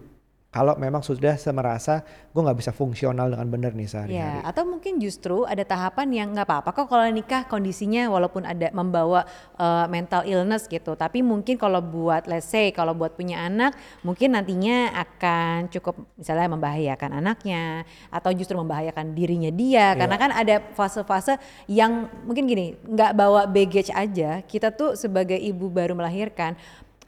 Kalau 0.48 0.80
memang 0.80 1.04
sudah 1.04 1.36
merasa 1.52 2.00
gue 2.32 2.40
nggak 2.40 2.56
bisa 2.56 2.72
fungsional 2.72 3.28
dengan 3.28 3.48
benar 3.52 3.72
nih 3.76 3.84
sehari-hari. 3.84 4.16
Ya, 4.16 4.40
atau 4.48 4.64
mungkin 4.64 4.96
justru 4.96 5.44
ada 5.44 5.60
tahapan 5.60 6.08
yang 6.08 6.28
nggak 6.32 6.48
apa-apa 6.48 6.70
kok 6.72 6.86
kalau 6.88 7.04
nikah 7.12 7.44
kondisinya 7.44 8.08
walaupun 8.08 8.48
ada 8.48 8.72
membawa 8.72 9.28
uh, 9.60 9.84
mental 9.92 10.24
illness 10.24 10.64
gitu. 10.64 10.96
Tapi 10.96 11.20
mungkin 11.20 11.60
kalau 11.60 11.84
buat 11.84 12.24
let's 12.24 12.48
say 12.48 12.72
kalau 12.72 12.96
buat 12.96 13.12
punya 13.12 13.44
anak 13.44 13.76
mungkin 14.00 14.40
nantinya 14.40 14.88
akan 14.96 15.68
cukup 15.68 16.00
misalnya 16.16 16.48
membahayakan 16.48 17.20
anaknya 17.20 17.84
atau 18.08 18.32
justru 18.32 18.56
membahayakan 18.56 19.12
dirinya 19.12 19.52
dia 19.52 19.68
Iya. 19.78 20.00
karena 20.00 20.16
kan 20.16 20.30
ada 20.32 20.56
fase-fase 20.72 21.36
yang 21.68 22.08
mungkin 22.24 22.48
gini 22.48 22.72
nggak 22.88 23.12
bawa 23.12 23.44
baggage 23.44 23.92
aja. 23.92 24.40
Kita 24.48 24.72
tuh 24.72 24.96
sebagai 24.96 25.36
ibu 25.36 25.68
baru 25.68 25.92
melahirkan 25.92 26.56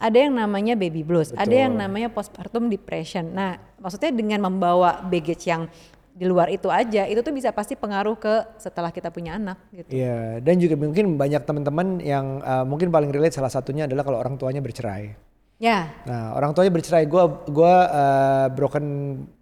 ada 0.01 0.17
yang 0.17 0.33
namanya 0.33 0.75
baby 0.81 1.05
blues, 1.05 1.37
ada 1.37 1.45
Betul. 1.45 1.61
yang 1.61 1.75
namanya 1.77 2.09
postpartum 2.09 2.73
depression. 2.73 3.37
Nah, 3.37 3.61
maksudnya 3.77 4.09
dengan 4.11 4.49
membawa 4.49 5.05
baggage 5.05 5.45
yang 5.45 5.69
di 6.17 6.25
luar 6.25 6.49
itu 6.49 6.73
aja, 6.73 7.05
itu 7.05 7.21
tuh 7.21 7.33
bisa 7.33 7.53
pasti 7.53 7.77
pengaruh 7.77 8.17
ke 8.17 8.57
setelah 8.57 8.89
kita 8.89 9.13
punya 9.13 9.37
anak 9.37 9.61
gitu. 9.73 10.01
Iya, 10.01 10.41
dan 10.41 10.57
juga 10.57 10.75
mungkin 10.81 11.21
banyak 11.21 11.45
teman-teman 11.45 12.01
yang 12.01 12.41
uh, 12.41 12.65
mungkin 12.65 12.89
paling 12.89 13.13
relate 13.13 13.37
salah 13.37 13.53
satunya 13.53 13.85
adalah 13.85 14.05
kalau 14.05 14.19
orang 14.21 14.41
tuanya 14.41 14.65
bercerai. 14.65 15.31
Ya. 15.61 15.93
Nah, 16.09 16.33
orang 16.33 16.57
tuanya 16.57 16.73
bercerai. 16.73 17.05
Gua 17.05 17.45
gua 17.45 17.75
uh, 17.93 18.47
broken 18.49 18.85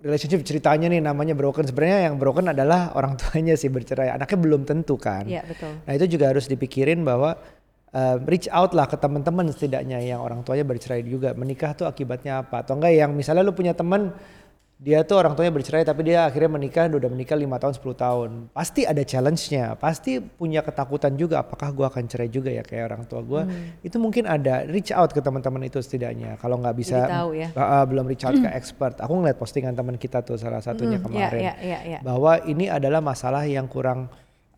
relationship 0.03 0.43
ceritanya 0.43 0.91
nih 0.91 0.99
namanya 0.99 1.39
broken. 1.39 1.63
Sebenarnya 1.63 2.11
yang 2.11 2.19
broken 2.19 2.51
adalah 2.51 2.91
orang 2.99 3.15
tuanya 3.23 3.55
sih 3.55 3.71
bercerai. 3.71 4.11
Anaknya 4.11 4.39
belum 4.43 4.67
tentu 4.67 4.99
kan. 4.99 5.23
Iya, 5.31 5.47
betul. 5.47 5.79
Nah, 5.87 5.93
itu 5.95 6.19
juga 6.19 6.35
harus 6.35 6.51
dipikirin 6.51 7.07
bahwa 7.07 7.39
uh, 7.95 8.17
reach 8.27 8.49
out 8.51 8.73
lah 8.77 8.89
ke 8.89 8.97
teman-teman 8.99 9.49
setidaknya 9.53 10.01
yang 10.03 10.21
orang 10.21 10.45
tuanya 10.45 10.65
bercerai 10.65 11.05
juga. 11.05 11.33
Menikah 11.33 11.77
tuh 11.77 11.87
akibatnya 11.89 12.45
apa? 12.45 12.65
Atau 12.65 12.77
enggak 12.77 12.93
yang 12.97 13.11
misalnya 13.15 13.45
lu 13.45 13.55
punya 13.55 13.73
teman 13.73 14.13
dia 14.79 15.03
tuh 15.03 15.19
orang 15.19 15.35
tuanya 15.35 15.51
bercerai 15.51 15.83
tapi 15.83 16.07
dia 16.07 16.23
akhirnya 16.23 16.55
menikah 16.55 16.87
udah 16.87 17.11
menikah 17.11 17.35
lima 17.35 17.59
tahun 17.59 17.75
10 17.75 17.99
tahun 17.99 18.31
pasti 18.55 18.87
ada 18.87 19.03
challenge-nya 19.03 19.75
pasti 19.75 20.23
punya 20.23 20.63
ketakutan 20.63 21.19
juga 21.19 21.43
apakah 21.43 21.75
gue 21.75 21.83
akan 21.83 22.07
cerai 22.07 22.31
juga 22.31 22.55
ya 22.55 22.63
kayak 22.63 22.95
orang 22.95 23.03
tua 23.11 23.27
gue 23.27 23.43
hmm. 23.43 23.83
itu 23.83 23.99
mungkin 23.99 24.31
ada 24.31 24.63
reach 24.71 24.95
out 24.95 25.11
ke 25.11 25.19
teman-teman 25.19 25.67
itu 25.67 25.83
setidaknya 25.83 26.39
kalau 26.39 26.63
nggak 26.63 26.79
bisa 26.79 27.11
tahu 27.11 27.35
ya. 27.35 27.51
uh, 27.59 27.83
belum 27.91 28.07
reach 28.07 28.23
out 28.23 28.39
ke 28.39 28.47
expert 28.59 29.03
aku 29.03 29.19
ngeliat 29.19 29.35
postingan 29.35 29.75
teman 29.75 29.99
kita 29.99 30.23
tuh 30.23 30.39
salah 30.39 30.63
satunya 30.63 31.03
hmm, 31.03 31.07
kemarin 31.11 31.43
yeah, 31.43 31.57
yeah, 31.59 31.67
yeah, 31.67 31.83
yeah. 31.99 32.01
bahwa 32.07 32.39
ini 32.47 32.71
adalah 32.71 33.03
masalah 33.03 33.51
yang 33.51 33.67
kurang 33.67 34.07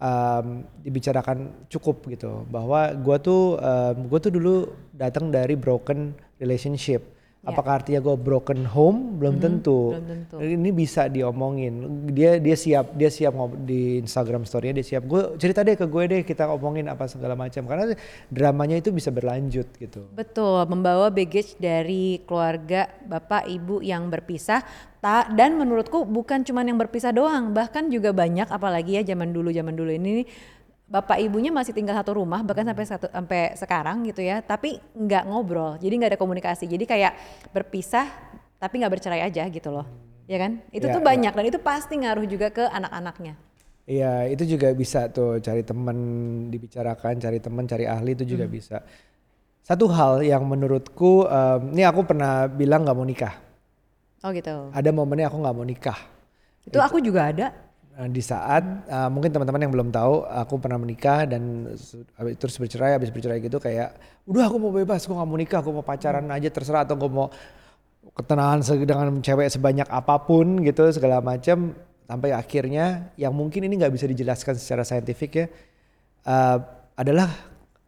um, 0.01 0.65
dibicarakan 0.83 1.69
cukup 1.69 2.09
gitu 2.11 2.49
bahwa 2.49 2.91
gue 2.97 3.17
tuh 3.21 3.61
um, 3.61 3.97
gue 4.09 4.19
tuh 4.19 4.33
dulu 4.33 4.55
datang 4.97 5.29
dari 5.29 5.55
broken 5.55 6.17
relationship. 6.41 7.20
Apakah 7.41 7.81
artinya 7.81 8.05
gue 8.05 8.17
broken 8.21 8.69
home? 8.69 9.17
Belum, 9.17 9.41
hmm, 9.41 9.45
tentu. 9.45 9.97
belum 9.97 10.05
tentu. 10.05 10.37
Ini 10.45 10.71
bisa 10.77 11.09
diomongin. 11.09 12.05
Dia 12.13 12.37
dia 12.37 12.53
siap 12.53 12.93
dia 12.93 13.09
siap 13.09 13.33
di 13.65 13.97
Instagram 14.05 14.45
story 14.45 14.77
dia 14.77 14.85
siap. 14.85 15.09
Gue 15.09 15.41
cerita 15.41 15.65
deh 15.65 15.73
ke 15.73 15.89
gue 15.89 16.05
deh 16.05 16.21
kita 16.21 16.45
ngomongin 16.53 16.93
apa 16.93 17.09
segala 17.09 17.33
macam 17.33 17.65
karena 17.65 17.97
dramanya 18.29 18.77
itu 18.77 18.93
bisa 18.93 19.09
berlanjut 19.09 19.73
gitu. 19.81 20.05
Betul, 20.13 20.69
membawa 20.69 21.09
baggage 21.09 21.57
dari 21.57 22.21
keluarga 22.29 22.93
bapak 23.09 23.49
ibu 23.49 23.81
yang 23.81 24.13
berpisah 24.13 24.61
ta 25.01 25.25
dan 25.33 25.57
menurutku 25.57 26.05
bukan 26.05 26.45
cuma 26.45 26.61
yang 26.61 26.77
berpisah 26.77 27.09
doang, 27.09 27.57
bahkan 27.57 27.89
juga 27.89 28.13
banyak 28.13 28.53
apalagi 28.53 29.01
ya 29.01 29.03
zaman 29.17 29.33
dulu 29.33 29.49
zaman 29.49 29.73
dulu 29.73 29.89
ini 29.97 30.29
bapak 30.91 31.23
ibunya 31.23 31.55
masih 31.55 31.71
tinggal 31.71 31.95
satu 31.95 32.19
rumah 32.19 32.43
bahkan 32.43 32.67
sampai 32.67 32.85
satu 32.85 33.07
sampai 33.07 33.55
sekarang 33.55 34.03
gitu 34.11 34.27
ya 34.27 34.43
tapi 34.43 34.83
nggak 34.99 35.23
ngobrol 35.31 35.79
jadi 35.79 35.95
nggak 35.95 36.11
ada 36.19 36.21
komunikasi. 36.21 36.67
Jadi 36.67 36.85
kayak 36.85 37.15
berpisah 37.55 38.11
tapi 38.59 38.83
nggak 38.83 38.93
bercerai 38.99 39.23
aja 39.23 39.47
gitu 39.47 39.71
loh. 39.71 39.87
Ya 40.27 40.43
kan? 40.43 40.59
Itu 40.75 40.91
ya, 40.91 40.95
tuh 40.99 41.03
ya. 41.03 41.07
banyak 41.15 41.33
dan 41.33 41.45
itu 41.47 41.59
pasti 41.63 41.95
ngaruh 42.03 42.27
juga 42.27 42.51
ke 42.51 42.67
anak-anaknya. 42.67 43.39
Iya 43.87 44.27
itu 44.31 44.59
juga 44.59 44.75
bisa 44.75 45.07
tuh 45.11 45.39
cari 45.39 45.63
teman 45.63 45.97
dibicarakan 46.51 47.19
cari 47.23 47.39
teman 47.39 47.65
cari 47.71 47.87
ahli 47.87 48.19
itu 48.19 48.37
juga 48.37 48.51
hmm. 48.51 48.53
bisa. 48.53 48.83
Satu 49.63 49.87
hal 49.87 50.27
yang 50.27 50.43
menurutku 50.43 51.23
um, 51.31 51.61
ini 51.71 51.87
aku 51.87 52.03
pernah 52.03 52.51
bilang 52.51 52.83
nggak 52.83 52.97
mau 52.99 53.07
nikah. 53.07 53.35
Oh 54.27 54.35
gitu. 54.35 54.75
Ada 54.75 54.91
momennya 54.91 55.31
aku 55.31 55.39
nggak 55.39 55.55
mau 55.55 55.67
nikah. 55.67 55.99
Itu, 56.67 56.77
itu 56.77 56.79
aku 56.83 56.99
juga 56.99 57.31
ada 57.31 57.70
di 58.09 58.23
saat 58.25 58.65
uh, 58.89 59.13
mungkin 59.13 59.29
teman-teman 59.29 59.69
yang 59.69 59.73
belum 59.77 59.89
tahu 59.93 60.25
aku 60.25 60.57
pernah 60.57 60.81
menikah 60.81 61.29
dan 61.29 61.69
terus 62.41 62.57
bercerai 62.57 62.97
habis 62.97 63.13
bercerai 63.13 63.45
gitu 63.45 63.61
kayak 63.61 63.93
udah 64.25 64.49
aku 64.49 64.57
mau 64.57 64.73
bebas 64.73 65.05
aku 65.05 65.13
nggak 65.13 65.29
mau 65.29 65.37
nikah 65.37 65.59
aku 65.61 65.71
mau 65.77 65.85
pacaran 65.85 66.25
aja 66.33 66.49
terserah 66.49 66.89
atau 66.89 66.97
aku 66.97 67.09
mau 67.13 67.29
ketenangan 68.17 68.65
dengan 68.65 69.21
cewek 69.21 69.53
sebanyak 69.53 69.89
apa 69.93 70.17
pun 70.25 70.65
gitu 70.65 70.89
segala 70.89 71.21
macam 71.21 71.77
sampai 72.09 72.33
akhirnya 72.33 73.13
yang 73.21 73.37
mungkin 73.37 73.69
ini 73.69 73.77
nggak 73.77 73.93
bisa 73.93 74.09
dijelaskan 74.09 74.57
secara 74.57 74.83
saintifik 74.83 75.31
ya 75.37 75.47
uh, 76.25 76.59
adalah 76.97 77.29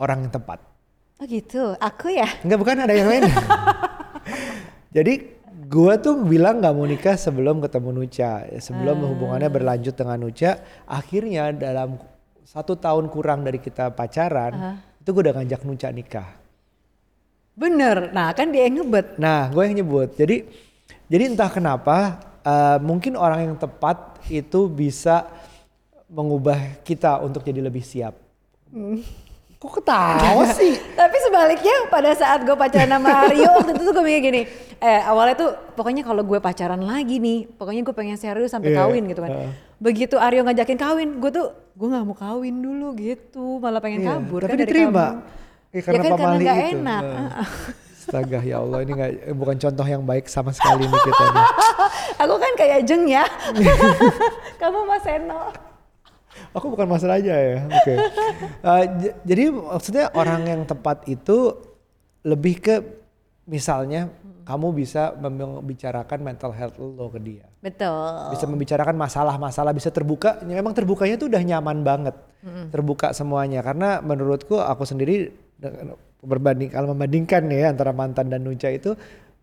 orang 0.00 0.28
yang 0.28 0.33
tepat. 0.33 0.59
Oh 1.23 1.26
gitu, 1.31 1.78
aku 1.78 2.11
ya? 2.11 2.26
Enggak 2.42 2.59
bukan 2.59 2.76
ada 2.83 2.95
yang 2.95 3.07
lain. 3.07 3.25
Jadi 4.97 5.41
gue 5.72 5.94
tuh 6.04 6.20
bilang 6.20 6.60
nggak 6.60 6.74
mau 6.76 6.84
nikah 6.84 7.16
sebelum 7.16 7.64
ketemu 7.64 7.90
Nucha, 7.96 8.44
sebelum 8.60 9.00
hmm. 9.00 9.08
hubungannya 9.16 9.48
berlanjut 9.48 9.96
dengan 9.96 10.20
Nucha. 10.20 10.60
Akhirnya 10.84 11.48
dalam 11.56 11.96
satu 12.44 12.76
tahun 12.76 13.08
kurang 13.08 13.40
dari 13.40 13.56
kita 13.56 13.88
pacaran, 13.96 14.52
uh. 14.52 14.76
itu 15.00 15.08
gue 15.08 15.22
udah 15.24 15.34
ngajak 15.40 15.64
Nucha 15.64 15.88
nikah. 15.88 16.28
Bener, 17.56 18.12
nah 18.12 18.36
kan 18.36 18.52
dia 18.52 18.68
yang 18.68 18.84
nyebut. 18.84 19.16
Nah, 19.16 19.48
gue 19.48 19.62
yang 19.64 19.76
nyebut. 19.80 20.12
Jadi, 20.16 20.44
jadi 21.08 21.32
entah 21.32 21.48
kenapa, 21.48 22.20
uh, 22.44 22.76
mungkin 22.80 23.16
orang 23.16 23.48
yang 23.48 23.56
tepat 23.56 24.20
itu 24.28 24.68
bisa 24.68 25.28
mengubah 26.12 26.84
kita 26.84 27.20
untuk 27.24 27.44
jadi 27.44 27.64
lebih 27.64 27.80
siap. 27.80 28.12
Hmm. 28.68 29.00
Kok 29.56 29.72
ketawa 29.80 30.44
sih? 30.52 30.74
Sebaliknya 31.32 31.76
pada 31.88 32.12
saat 32.12 32.44
gue 32.44 32.52
pacaran 32.52 32.92
sama 32.92 33.08
Aryo 33.24 33.48
waktu 33.56 33.72
itu 33.72 33.82
tuh 33.88 33.92
gue 33.96 34.04
mikir 34.04 34.20
gini, 34.20 34.42
eh 34.84 35.00
awalnya 35.00 35.32
tuh 35.40 35.50
pokoknya 35.72 36.04
kalau 36.04 36.20
gue 36.20 36.36
pacaran 36.44 36.84
lagi 36.84 37.16
nih, 37.16 37.48
pokoknya 37.56 37.80
gue 37.88 37.94
pengen 37.96 38.20
serius 38.20 38.52
sampai 38.52 38.76
yeah. 38.76 38.84
kawin 38.84 39.08
gitu 39.08 39.24
kan. 39.24 39.32
Uh. 39.32 39.52
Begitu 39.80 40.20
Aryo 40.20 40.44
ngajakin 40.44 40.76
kawin, 40.76 41.08
gue 41.16 41.30
tuh 41.32 41.48
gue 41.72 41.88
nggak 41.88 42.04
mau 42.04 42.12
kawin 42.12 42.60
dulu 42.60 42.92
gitu, 43.00 43.56
malah 43.64 43.80
pengen 43.80 44.04
yeah. 44.04 44.20
kabur 44.20 44.44
Tapi 44.44 44.52
kan 44.52 44.58
diterima. 44.60 45.06
dari 45.16 45.40
Ya, 45.72 45.80
karena 45.80 46.04
ya 46.04 46.04
kan 46.04 46.20
karena 46.20 46.36
gak 46.36 46.58
itu. 46.60 46.68
enak. 46.76 47.02
Astaga 47.96 48.38
ya 48.44 48.56
Allah 48.60 48.78
ini 48.84 48.92
gak, 48.92 49.10
bukan 49.32 49.56
contoh 49.56 49.86
yang 49.88 50.04
baik 50.04 50.28
sama 50.28 50.52
sekali 50.52 50.84
nih 50.84 51.00
kita 51.00 51.24
nih. 51.32 51.46
Aku 52.28 52.34
kan 52.36 52.52
kayak 52.60 52.84
jeng 52.84 53.08
ya. 53.08 53.24
Kamu 54.60 54.84
Mas 54.84 55.08
Eno. 55.08 55.71
Aku 56.52 56.68
bukan 56.68 56.85
masalah 56.85 57.16
aja 57.16 57.32
ya. 57.32 57.64
Oke. 57.64 57.80
Okay. 57.80 57.97
Uh, 58.61 58.85
jadi 59.25 59.44
maksudnya 59.49 60.12
orang 60.12 60.44
yang 60.44 60.62
tepat 60.68 61.09
itu 61.09 61.56
lebih 62.23 62.61
ke 62.61 62.75
misalnya 63.49 64.06
hmm. 64.06 64.47
kamu 64.47 64.68
bisa 64.76 65.16
membicarakan 65.18 66.18
mental 66.23 66.52
health 66.52 66.76
lo 66.78 67.09
ke 67.09 67.18
dia. 67.18 67.47
Betul. 67.64 68.37
Bisa 68.37 68.44
membicarakan 68.44 68.94
masalah-masalah, 68.94 69.73
bisa 69.73 69.88
terbuka. 69.88 70.44
Memang 70.44 70.76
terbukanya 70.76 71.16
tuh 71.16 71.32
udah 71.32 71.42
nyaman 71.42 71.80
banget. 71.82 72.14
Hmm. 72.44 72.68
Terbuka 72.68 73.16
semuanya 73.16 73.64
karena 73.64 74.04
menurutku 74.04 74.61
aku 74.61 74.85
sendiri 74.85 75.32
berbanding 76.23 76.71
kalau 76.71 76.94
membandingkan 76.94 77.49
ya 77.50 77.71
antara 77.71 77.90
mantan 77.94 78.30
dan 78.30 78.42
Nuca 78.42 78.71
itu 78.71 78.94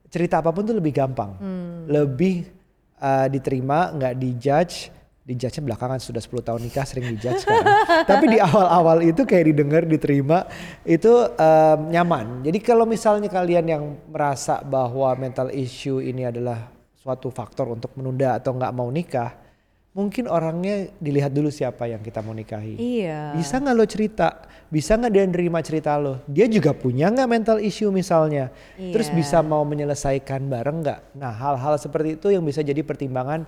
cerita 0.09 0.39
apa 0.39 0.53
pun 0.53 0.63
tuh 0.63 0.77
lebih 0.77 0.93
gampang. 0.93 1.31
Hmm. 1.41 1.89
Lebih 1.89 2.45
uh, 3.01 3.27
diterima, 3.27 3.91
nggak 3.97 4.13
dijudge 4.13 4.98
dijudge 5.29 5.61
belakangan 5.61 6.01
sudah 6.01 6.17
10 6.17 6.41
tahun 6.41 6.61
nikah 6.65 6.85
sering 6.89 7.05
dijudge 7.13 7.45
kan. 7.45 7.61
Tapi 8.09 8.25
di 8.33 8.41
awal-awal 8.41 9.05
itu 9.05 9.21
kayak 9.29 9.53
didengar, 9.53 9.85
diterima 9.85 10.49
itu 10.81 11.13
um, 11.13 11.79
nyaman. 11.93 12.41
Jadi 12.41 12.57
kalau 12.65 12.89
misalnya 12.89 13.29
kalian 13.29 13.65
yang 13.69 13.83
merasa 14.09 14.65
bahwa 14.65 15.13
mental 15.13 15.53
issue 15.53 16.01
ini 16.01 16.25
adalah 16.25 16.73
suatu 16.97 17.29
faktor 17.29 17.69
untuk 17.69 17.93
menunda 17.93 18.41
atau 18.41 18.57
nggak 18.57 18.73
mau 18.73 18.89
nikah, 18.89 19.37
mungkin 19.93 20.25
orangnya 20.25 20.89
dilihat 20.97 21.29
dulu 21.29 21.53
siapa 21.53 21.85
yang 21.85 22.01
kita 22.01 22.25
mau 22.25 22.33
nikahi. 22.33 22.81
Iya. 22.81 23.37
Bisa 23.37 23.61
nggak 23.61 23.75
lo 23.77 23.85
cerita? 23.85 24.49
Bisa 24.69 24.97
nggak 24.97 25.13
dia 25.13 25.25
nerima 25.29 25.61
cerita 25.61 25.93
lo? 26.01 26.25
Dia 26.25 26.49
juga 26.49 26.73
punya 26.73 27.13
nggak 27.13 27.29
mental 27.29 27.57
issue 27.61 27.93
misalnya? 27.93 28.49
Iya. 28.81 28.97
Terus 28.97 29.13
bisa 29.13 29.45
mau 29.45 29.61
menyelesaikan 29.61 30.49
bareng 30.49 30.81
nggak? 30.81 30.99
Nah 31.21 31.37
hal-hal 31.37 31.77
seperti 31.77 32.17
itu 32.17 32.33
yang 32.33 32.41
bisa 32.41 32.65
jadi 32.65 32.81
pertimbangan 32.81 33.45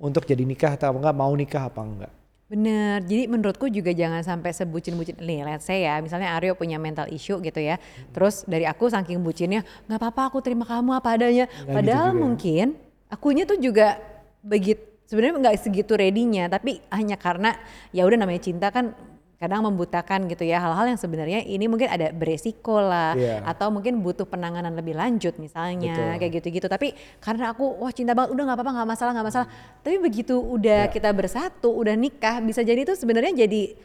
untuk 0.00 0.24
jadi 0.24 0.42
nikah 0.42 0.74
atau 0.74 0.96
enggak 0.96 1.14
mau 1.14 1.30
nikah 1.36 1.68
apa 1.68 1.80
enggak. 1.84 2.12
Bener, 2.50 2.98
jadi 3.06 3.30
menurutku 3.30 3.70
juga 3.70 3.94
jangan 3.94 4.26
sampai 4.26 4.50
sebucin-bucin. 4.50 5.14
Nih, 5.22 5.46
let's 5.46 5.70
say 5.70 5.86
ya, 5.86 6.02
misalnya 6.02 6.34
Aryo 6.34 6.58
punya 6.58 6.82
mental 6.82 7.06
issue 7.06 7.38
gitu 7.38 7.62
ya. 7.62 7.78
Hmm. 7.78 8.10
Terus 8.10 8.42
dari 8.42 8.66
aku 8.66 8.90
saking 8.90 9.22
bucinnya, 9.22 9.62
nggak 9.86 10.02
apa-apa 10.02 10.34
aku 10.34 10.42
terima 10.42 10.66
kamu 10.66 10.98
apa 10.98 11.14
adanya. 11.14 11.46
Gitu 11.46 11.70
Padahal 11.70 12.10
gitu 12.10 12.18
mungkin 12.18 12.66
akunya 13.06 13.46
tuh 13.46 13.54
juga 13.62 14.02
begitu 14.42 14.82
sebenarnya 15.06 15.42
nggak 15.46 15.58
segitu 15.62 15.94
ready-nya, 15.94 16.50
tapi 16.50 16.82
hanya 16.90 17.14
karena 17.14 17.54
ya 17.94 18.02
udah 18.06 18.18
namanya 18.18 18.42
cinta 18.42 18.70
kan 18.74 18.94
kadang 19.40 19.64
membutakan 19.64 20.28
gitu 20.28 20.44
ya 20.44 20.60
hal-hal 20.60 20.84
yang 20.84 21.00
sebenarnya 21.00 21.40
ini 21.48 21.64
mungkin 21.64 21.88
ada 21.88 22.12
beresiko 22.12 22.76
lah 22.76 23.16
yeah. 23.16 23.40
atau 23.48 23.72
mungkin 23.72 24.04
butuh 24.04 24.28
penanganan 24.28 24.76
lebih 24.76 24.92
lanjut 24.92 25.32
misalnya 25.40 25.96
Betul. 25.96 26.20
kayak 26.20 26.32
gitu-gitu 26.44 26.66
tapi 26.68 26.92
karena 27.24 27.56
aku 27.56 27.64
wah 27.80 27.88
cinta 27.88 28.12
banget 28.12 28.36
udah 28.36 28.52
nggak 28.52 28.58
apa-apa 28.60 28.72
nggak 28.76 28.90
masalah 28.92 29.10
nggak 29.16 29.28
masalah 29.32 29.48
hmm. 29.48 29.80
tapi 29.80 29.96
begitu 29.96 30.36
udah 30.36 30.80
yeah. 30.84 30.92
kita 30.92 31.08
bersatu 31.16 31.72
udah 31.72 31.96
nikah 31.96 32.44
bisa 32.44 32.60
jadi 32.60 32.84
itu 32.84 32.92
sebenarnya 32.92 33.48
jadi 33.48 33.80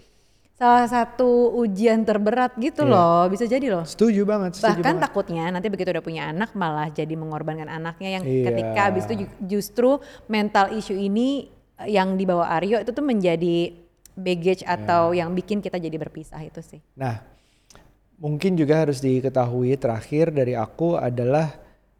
salah 0.60 0.88
satu 0.92 1.56
ujian 1.64 2.04
terberat 2.04 2.52
gitu 2.60 2.84
yeah. 2.84 2.92
loh 2.92 3.24
bisa 3.32 3.48
jadi 3.48 3.80
loh 3.80 3.88
setuju 3.88 4.28
banget 4.28 4.60
setuju 4.60 4.76
bahkan 4.76 5.00
banget. 5.00 5.04
takutnya 5.08 5.46
nanti 5.56 5.72
begitu 5.72 5.88
udah 5.96 6.04
punya 6.04 6.36
anak 6.36 6.52
malah 6.52 6.92
jadi 6.92 7.16
mengorbankan 7.16 7.72
anaknya 7.72 8.20
yang 8.20 8.24
yeah. 8.28 8.52
ketika 8.52 8.92
habis 8.92 9.08
itu 9.08 9.24
justru 9.40 10.04
mental 10.28 10.76
issue 10.76 11.00
ini 11.00 11.48
yang 11.88 12.20
dibawa 12.20 12.52
Aryo 12.60 12.84
itu 12.84 12.92
tuh 12.92 13.04
menjadi 13.08 13.85
baggage 14.16 14.64
atau 14.64 15.12
ya. 15.12 15.24
yang 15.24 15.36
bikin 15.36 15.60
kita 15.60 15.78
jadi 15.78 15.96
berpisah 16.00 16.40
itu 16.42 16.64
sih. 16.64 16.80
Nah, 16.96 17.22
mungkin 18.18 18.56
juga 18.56 18.88
harus 18.88 19.04
diketahui 19.04 19.76
terakhir 19.76 20.32
dari 20.32 20.56
aku 20.56 20.96
adalah 20.96 21.52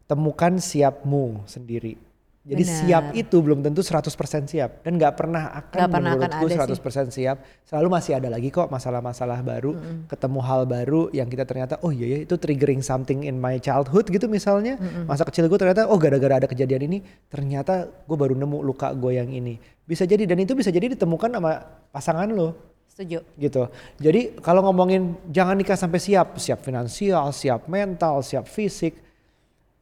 temukan 0.08 0.56
siapmu 0.56 1.44
sendiri. 1.44 2.06
Jadi 2.46 2.62
Benar. 2.62 2.78
siap 2.78 3.04
itu 3.18 3.42
belum 3.42 3.58
tentu 3.58 3.82
100% 3.82 4.06
siap 4.46 4.86
dan 4.86 4.94
nggak 4.94 5.18
pernah 5.18 5.50
akan 5.50 5.78
Nggak 5.82 5.90
pernah 5.90 6.10
akan 6.14 6.30
menurutku 6.30 6.46
sih. 6.46 6.78
100% 7.10 7.10
siap. 7.10 7.36
Selalu 7.66 7.88
masih 7.90 8.12
ada 8.22 8.28
lagi 8.30 8.54
kok 8.54 8.70
masalah-masalah 8.70 9.42
baru, 9.42 9.74
ketemu 10.06 10.40
hal 10.46 10.62
baru 10.62 11.10
yang 11.10 11.26
kita 11.26 11.42
ternyata 11.42 11.82
oh 11.82 11.90
iya 11.90 12.06
ya 12.06 12.18
itu 12.22 12.38
triggering 12.38 12.86
something 12.86 13.26
in 13.26 13.34
my 13.42 13.58
childhood 13.58 14.06
gitu 14.06 14.30
misalnya. 14.30 14.78
Masa 15.10 15.26
kecil 15.26 15.50
gue 15.50 15.58
ternyata 15.58 15.90
oh 15.90 15.98
gara-gara 15.98 16.38
ada 16.38 16.46
kejadian 16.46 16.86
ini 16.86 17.02
ternyata 17.26 17.90
gue 18.06 18.14
baru 18.14 18.38
nemu 18.38 18.62
luka 18.62 18.94
gue 18.94 19.18
yang 19.18 19.26
ini. 19.26 19.58
Bisa 19.86 20.02
jadi 20.02 20.26
dan 20.26 20.42
itu 20.42 20.52
bisa 20.58 20.74
jadi 20.74 20.92
ditemukan 20.98 21.30
sama 21.38 21.62
pasangan 21.94 22.26
lo 22.26 22.58
Setuju. 22.90 23.22
gitu. 23.38 23.70
Jadi 24.02 24.34
kalau 24.42 24.66
ngomongin 24.66 25.14
jangan 25.30 25.54
nikah 25.54 25.78
sampai 25.78 26.02
siap, 26.02 26.36
siap 26.42 26.60
finansial, 26.66 27.30
siap 27.30 27.70
mental, 27.70 28.20
siap 28.26 28.50
fisik. 28.50 28.98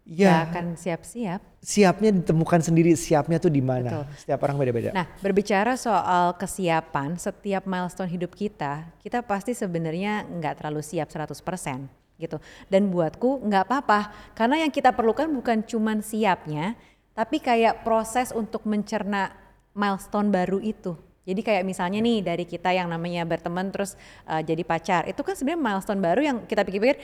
Ya, 0.04 0.44
akan 0.44 0.76
siap-siap. 0.76 1.40
siapnya 1.64 2.12
ditemukan 2.12 2.60
sendiri, 2.60 2.92
siapnya 2.92 3.40
tuh 3.40 3.48
di 3.48 3.64
mana. 3.64 4.04
Setiap 4.20 4.36
orang 4.44 4.60
beda-beda. 4.60 4.92
Nah, 4.92 5.08
berbicara 5.24 5.80
soal 5.80 6.36
kesiapan, 6.36 7.16
setiap 7.16 7.64
milestone 7.64 8.12
hidup 8.12 8.36
kita, 8.36 8.84
kita 9.00 9.24
pasti 9.24 9.56
sebenarnya 9.56 10.28
nggak 10.28 10.60
terlalu 10.60 10.84
siap 10.84 11.08
100% 11.08 11.88
gitu. 12.20 12.36
Dan 12.68 12.92
buatku 12.92 13.48
nggak 13.48 13.64
apa-apa, 13.64 14.12
karena 14.36 14.68
yang 14.68 14.72
kita 14.74 14.92
perlukan 14.92 15.24
bukan 15.32 15.64
cuman 15.64 16.04
siapnya, 16.04 16.76
tapi 17.16 17.40
kayak 17.40 17.80
proses 17.80 18.28
untuk 18.36 18.68
mencerna 18.68 19.32
milestone 19.74 20.30
baru 20.30 20.62
itu. 20.62 20.96
Jadi 21.24 21.40
kayak 21.40 21.64
misalnya 21.64 22.04
nih 22.04 22.20
dari 22.20 22.44
kita 22.44 22.70
yang 22.70 22.88
namanya 22.88 23.24
berteman 23.24 23.72
terus 23.72 23.96
uh, 24.28 24.44
jadi 24.44 24.60
pacar, 24.60 25.08
itu 25.08 25.20
kan 25.24 25.32
sebenarnya 25.32 25.60
milestone 25.60 26.00
baru 26.04 26.20
yang 26.20 26.36
kita 26.44 26.62
pikir-pikir 26.68 27.00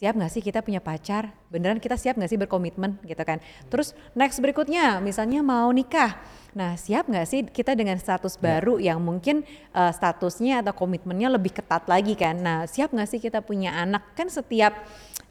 siap 0.00 0.16
nggak 0.16 0.32
sih 0.32 0.40
kita 0.40 0.64
punya 0.64 0.80
pacar? 0.80 1.36
Beneran 1.52 1.76
kita 1.76 1.94
siap 2.00 2.16
nggak 2.16 2.30
sih 2.32 2.40
berkomitmen 2.40 2.96
gitu 3.04 3.20
kan? 3.20 3.38
Terus 3.68 3.92
next 4.16 4.40
berikutnya 4.40 4.98
misalnya 5.04 5.44
mau 5.44 5.68
nikah. 5.70 6.16
Nah 6.56 6.74
siap 6.80 7.06
nggak 7.06 7.26
sih 7.28 7.44
kita 7.44 7.76
dengan 7.76 8.00
status 8.00 8.40
baru 8.40 8.80
yang 8.80 8.98
mungkin 8.98 9.44
uh, 9.76 9.92
statusnya 9.92 10.64
atau 10.64 10.72
komitmennya 10.72 11.28
lebih 11.30 11.52
ketat 11.52 11.84
lagi 11.84 12.16
kan? 12.16 12.40
Nah 12.40 12.64
siap 12.64 12.96
nggak 12.96 13.06
sih 13.12 13.20
kita 13.20 13.44
punya 13.44 13.76
anak? 13.76 14.16
Kan 14.16 14.32
setiap 14.32 14.72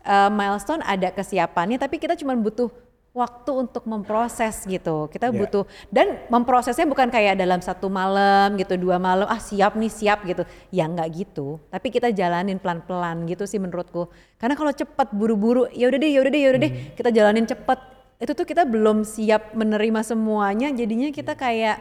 uh, 0.05 0.29
milestone 0.29 0.85
ada 0.85 1.11
kesiapannya 1.11 1.81
tapi 1.81 1.97
kita 1.97 2.13
cuma 2.13 2.37
butuh 2.37 2.69
waktu 3.09 3.51
untuk 3.51 3.83
memproses 3.89 4.63
gitu. 4.63 5.09
Kita 5.09 5.33
Ya. 5.33 5.35
butuh 5.35 5.65
dan 5.89 6.21
memprosesnya 6.29 6.85
bukan 6.85 7.09
kayak 7.09 7.35
dalam 7.35 7.59
satu 7.59 7.89
malam 7.89 8.53
gitu, 8.55 8.77
dua 8.77 9.01
malam 9.01 9.25
ah 9.25 9.41
siap 9.41 9.73
nih 9.75 9.89
siap 9.89 10.23
gitu. 10.23 10.45
Ya 10.69 10.85
nggak 10.85 11.09
gitu. 11.17 11.57
Tapi 11.67 11.87
kita 11.89 12.13
jalanin 12.13 12.61
pelan-pelan 12.61 13.25
gitu 13.25 13.49
sih 13.49 13.57
menurutku. 13.57 14.07
Karena 14.37 14.53
kalau 14.53 14.69
cepat 14.71 15.09
buru-buru 15.11 15.65
ya 15.73 15.89
udah 15.89 15.99
deh, 15.99 16.11
ya 16.13 16.19
udah 16.21 16.31
deh, 16.31 16.41
ya 16.41 16.49
udah 16.53 16.61
deh, 16.61 16.71
kita 16.93 17.09
jalanin 17.09 17.45
cepet. 17.45 17.79
Itu 18.19 18.31
tuh 18.35 18.45
kita 18.45 18.67
belum 18.67 19.03
siap 19.03 19.55
menerima 19.55 20.03
semuanya. 20.03 20.69
Jadinya 20.69 21.09
kita 21.09 21.33
kayak 21.33 21.79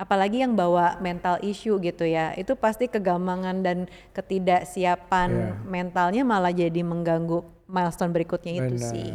apalagi 0.00 0.40
yang 0.40 0.56
bawa 0.56 0.96
mental 0.98 1.36
issue 1.44 1.76
gitu 1.82 2.08
ya. 2.08 2.32
Itu 2.34 2.56
pasti 2.56 2.88
kegamangan 2.88 3.60
dan 3.60 3.78
ketidaksiapan 4.16 5.28
Ya. 5.28 5.52
mentalnya 5.66 6.22
malah 6.24 6.54
jadi 6.54 6.80
mengganggu 6.80 7.44
milestone 7.68 8.10
berikutnya 8.10 8.52
itu 8.56 8.74
Benar. 8.80 8.90
sih. 8.90 9.10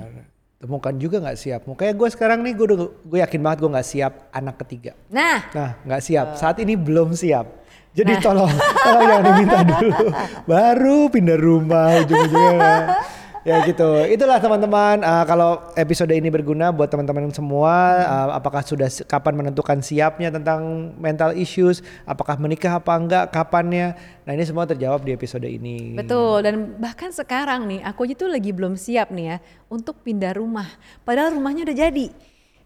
Temukan 0.56 0.96
juga 0.96 1.20
nggak 1.20 1.38
siap. 1.38 1.62
Kayak 1.76 1.96
gue 2.00 2.10
sekarang 2.10 2.40
nih, 2.42 2.56
gue 2.56 2.68
gue 2.88 3.20
yakin 3.20 3.42
banget 3.44 3.58
gue 3.60 3.70
nggak 3.76 3.88
siap 3.88 4.14
anak 4.32 4.56
ketiga. 4.64 4.96
Nah, 5.12 5.52
Nah, 5.52 5.72
nggak 5.84 6.02
siap. 6.02 6.28
Saat 6.40 6.64
ini 6.64 6.80
belum 6.80 7.12
siap. 7.12 7.68
Jadi 7.96 8.20
tolong, 8.20 8.52
tolong 8.84 9.08
jangan 9.08 9.24
diminta 9.24 9.60
dulu. 9.64 10.06
Baru 10.44 10.98
pindah 11.08 11.40
rumah 11.40 12.04
ujung-ujungnya. 12.04 12.76
ya 13.46 13.62
gitu. 13.64 14.04
Itulah 14.10 14.42
teman-teman. 14.42 15.06
uh, 15.06 15.24
kalau 15.24 15.62
episode 15.78 16.10
ini 16.12 16.34
berguna 16.34 16.74
buat 16.74 16.90
teman-teman 16.90 17.30
semua, 17.30 18.02
uh, 18.04 18.30
apakah 18.34 18.66
sudah 18.66 18.90
kapan 19.06 19.38
menentukan 19.38 19.80
siapnya 19.86 20.34
tentang 20.34 20.92
mental 20.98 21.38
issues, 21.38 21.86
apakah 22.10 22.36
menikah 22.42 22.82
apa 22.82 22.92
enggak, 22.98 23.26
kapannya. 23.30 23.94
Nah 24.26 24.32
ini 24.34 24.44
semua 24.44 24.66
terjawab 24.66 25.06
di 25.06 25.14
episode 25.14 25.46
ini. 25.46 25.94
Betul 25.94 26.42
dan 26.42 26.76
bahkan 26.82 27.14
sekarang 27.14 27.70
nih 27.70 27.86
aku 27.86 28.10
aja 28.10 28.26
tuh 28.26 28.30
lagi 28.34 28.50
belum 28.50 28.74
siap 28.74 29.14
nih 29.14 29.26
ya 29.32 29.38
untuk 29.70 30.02
pindah 30.02 30.34
rumah. 30.36 30.68
Padahal 31.06 31.38
rumahnya 31.38 31.70
udah 31.70 31.78
jadi. 31.78 32.10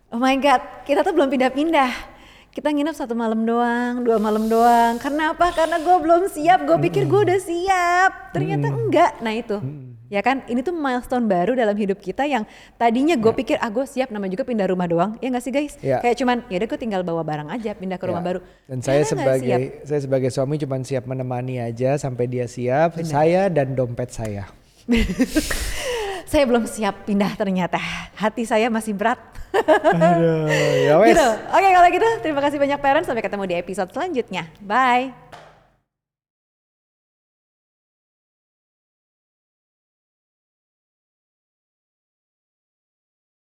Oh 0.09 0.17
my 0.17 0.39
god, 0.41 0.89
kita 0.89 1.05
tuh 1.05 1.13
belum 1.13 1.29
pindah-pindah. 1.29 2.17
Kita 2.49 2.73
nginep 2.73 2.97
satu 2.97 3.13
malam 3.13 3.45
doang, 3.45 4.01
dua 4.01 4.17
malam 4.17 4.49
doang. 4.49 4.97
Karena 4.97 5.37
apa? 5.37 5.53
Karena 5.53 5.77
gue 5.77 5.97
belum 6.01 6.25
siap. 6.33 6.65
Gue 6.65 6.81
pikir 6.81 7.05
gue 7.05 7.21
udah 7.29 7.37
siap. 7.37 8.33
Ternyata 8.33 8.73
enggak. 8.73 9.21
Nah 9.21 9.33
itu, 9.37 9.61
ya 10.09 10.19
kan? 10.19 10.41
Ini 10.43 10.59
tuh 10.59 10.73
milestone 10.73 11.23
baru 11.23 11.53
dalam 11.53 11.73
hidup 11.73 11.97
kita 11.97 12.25
yang 12.25 12.43
tadinya 12.75 13.13
gue 13.13 13.29
pikir 13.31 13.55
ah 13.55 13.69
gue 13.69 13.85
siap. 13.85 14.09
Namanya 14.09 14.33
juga 14.33 14.43
pindah 14.43 14.67
rumah 14.67 14.85
doang. 14.85 15.11
Ya 15.17 15.29
nggak 15.29 15.41
sih 15.41 15.49
guys? 15.49 15.73
Ya. 15.79 16.01
Kayak 16.01 16.17
cuman 16.17 16.37
ya 16.45 16.57
udah 16.57 16.67
gue 16.67 16.79
tinggal 16.79 17.01
bawa 17.01 17.21
barang 17.21 17.47
aja 17.47 17.71
pindah 17.71 17.95
ke 17.95 18.05
rumah 18.05 18.19
Ya. 18.19 18.27
baru. 18.27 18.39
Dan 18.65 18.77
saya 18.81 18.99
nggak 18.99 19.09
sebagai 19.09 19.61
siap. 19.63 19.87
saya 19.87 19.99
sebagai 20.01 20.29
suami 20.29 20.55
cuma 20.57 20.75
siap 20.81 21.03
menemani 21.05 21.55
aja 21.57 21.95
sampai 21.95 22.25
dia 22.25 22.45
siap. 22.45 22.97
Saya 23.01 23.47
dan 23.47 23.71
dompet 23.71 24.09
saya. 24.09 24.49
Saya 26.25 26.45
belum 26.45 26.69
siap 26.69 27.09
pindah 27.09 27.33
ternyata. 27.33 27.81
Hati 28.13 28.45
saya 28.45 28.69
masih 28.69 28.93
berat. 28.93 29.17
Aduh, 29.49 30.45
ya 30.77 30.93
wes. 31.01 31.17
gitu. 31.17 31.25
Oke 31.49 31.67
kalau 31.73 31.89
gitu 31.89 32.07
terima 32.21 32.37
kasih 32.37 32.61
banyak 32.61 32.77
parents. 32.77 33.09
Sampai 33.09 33.25
ketemu 33.25 33.49
di 33.49 33.55
episode 33.57 33.89
selanjutnya. 33.89 34.45
Bye. 34.61 35.28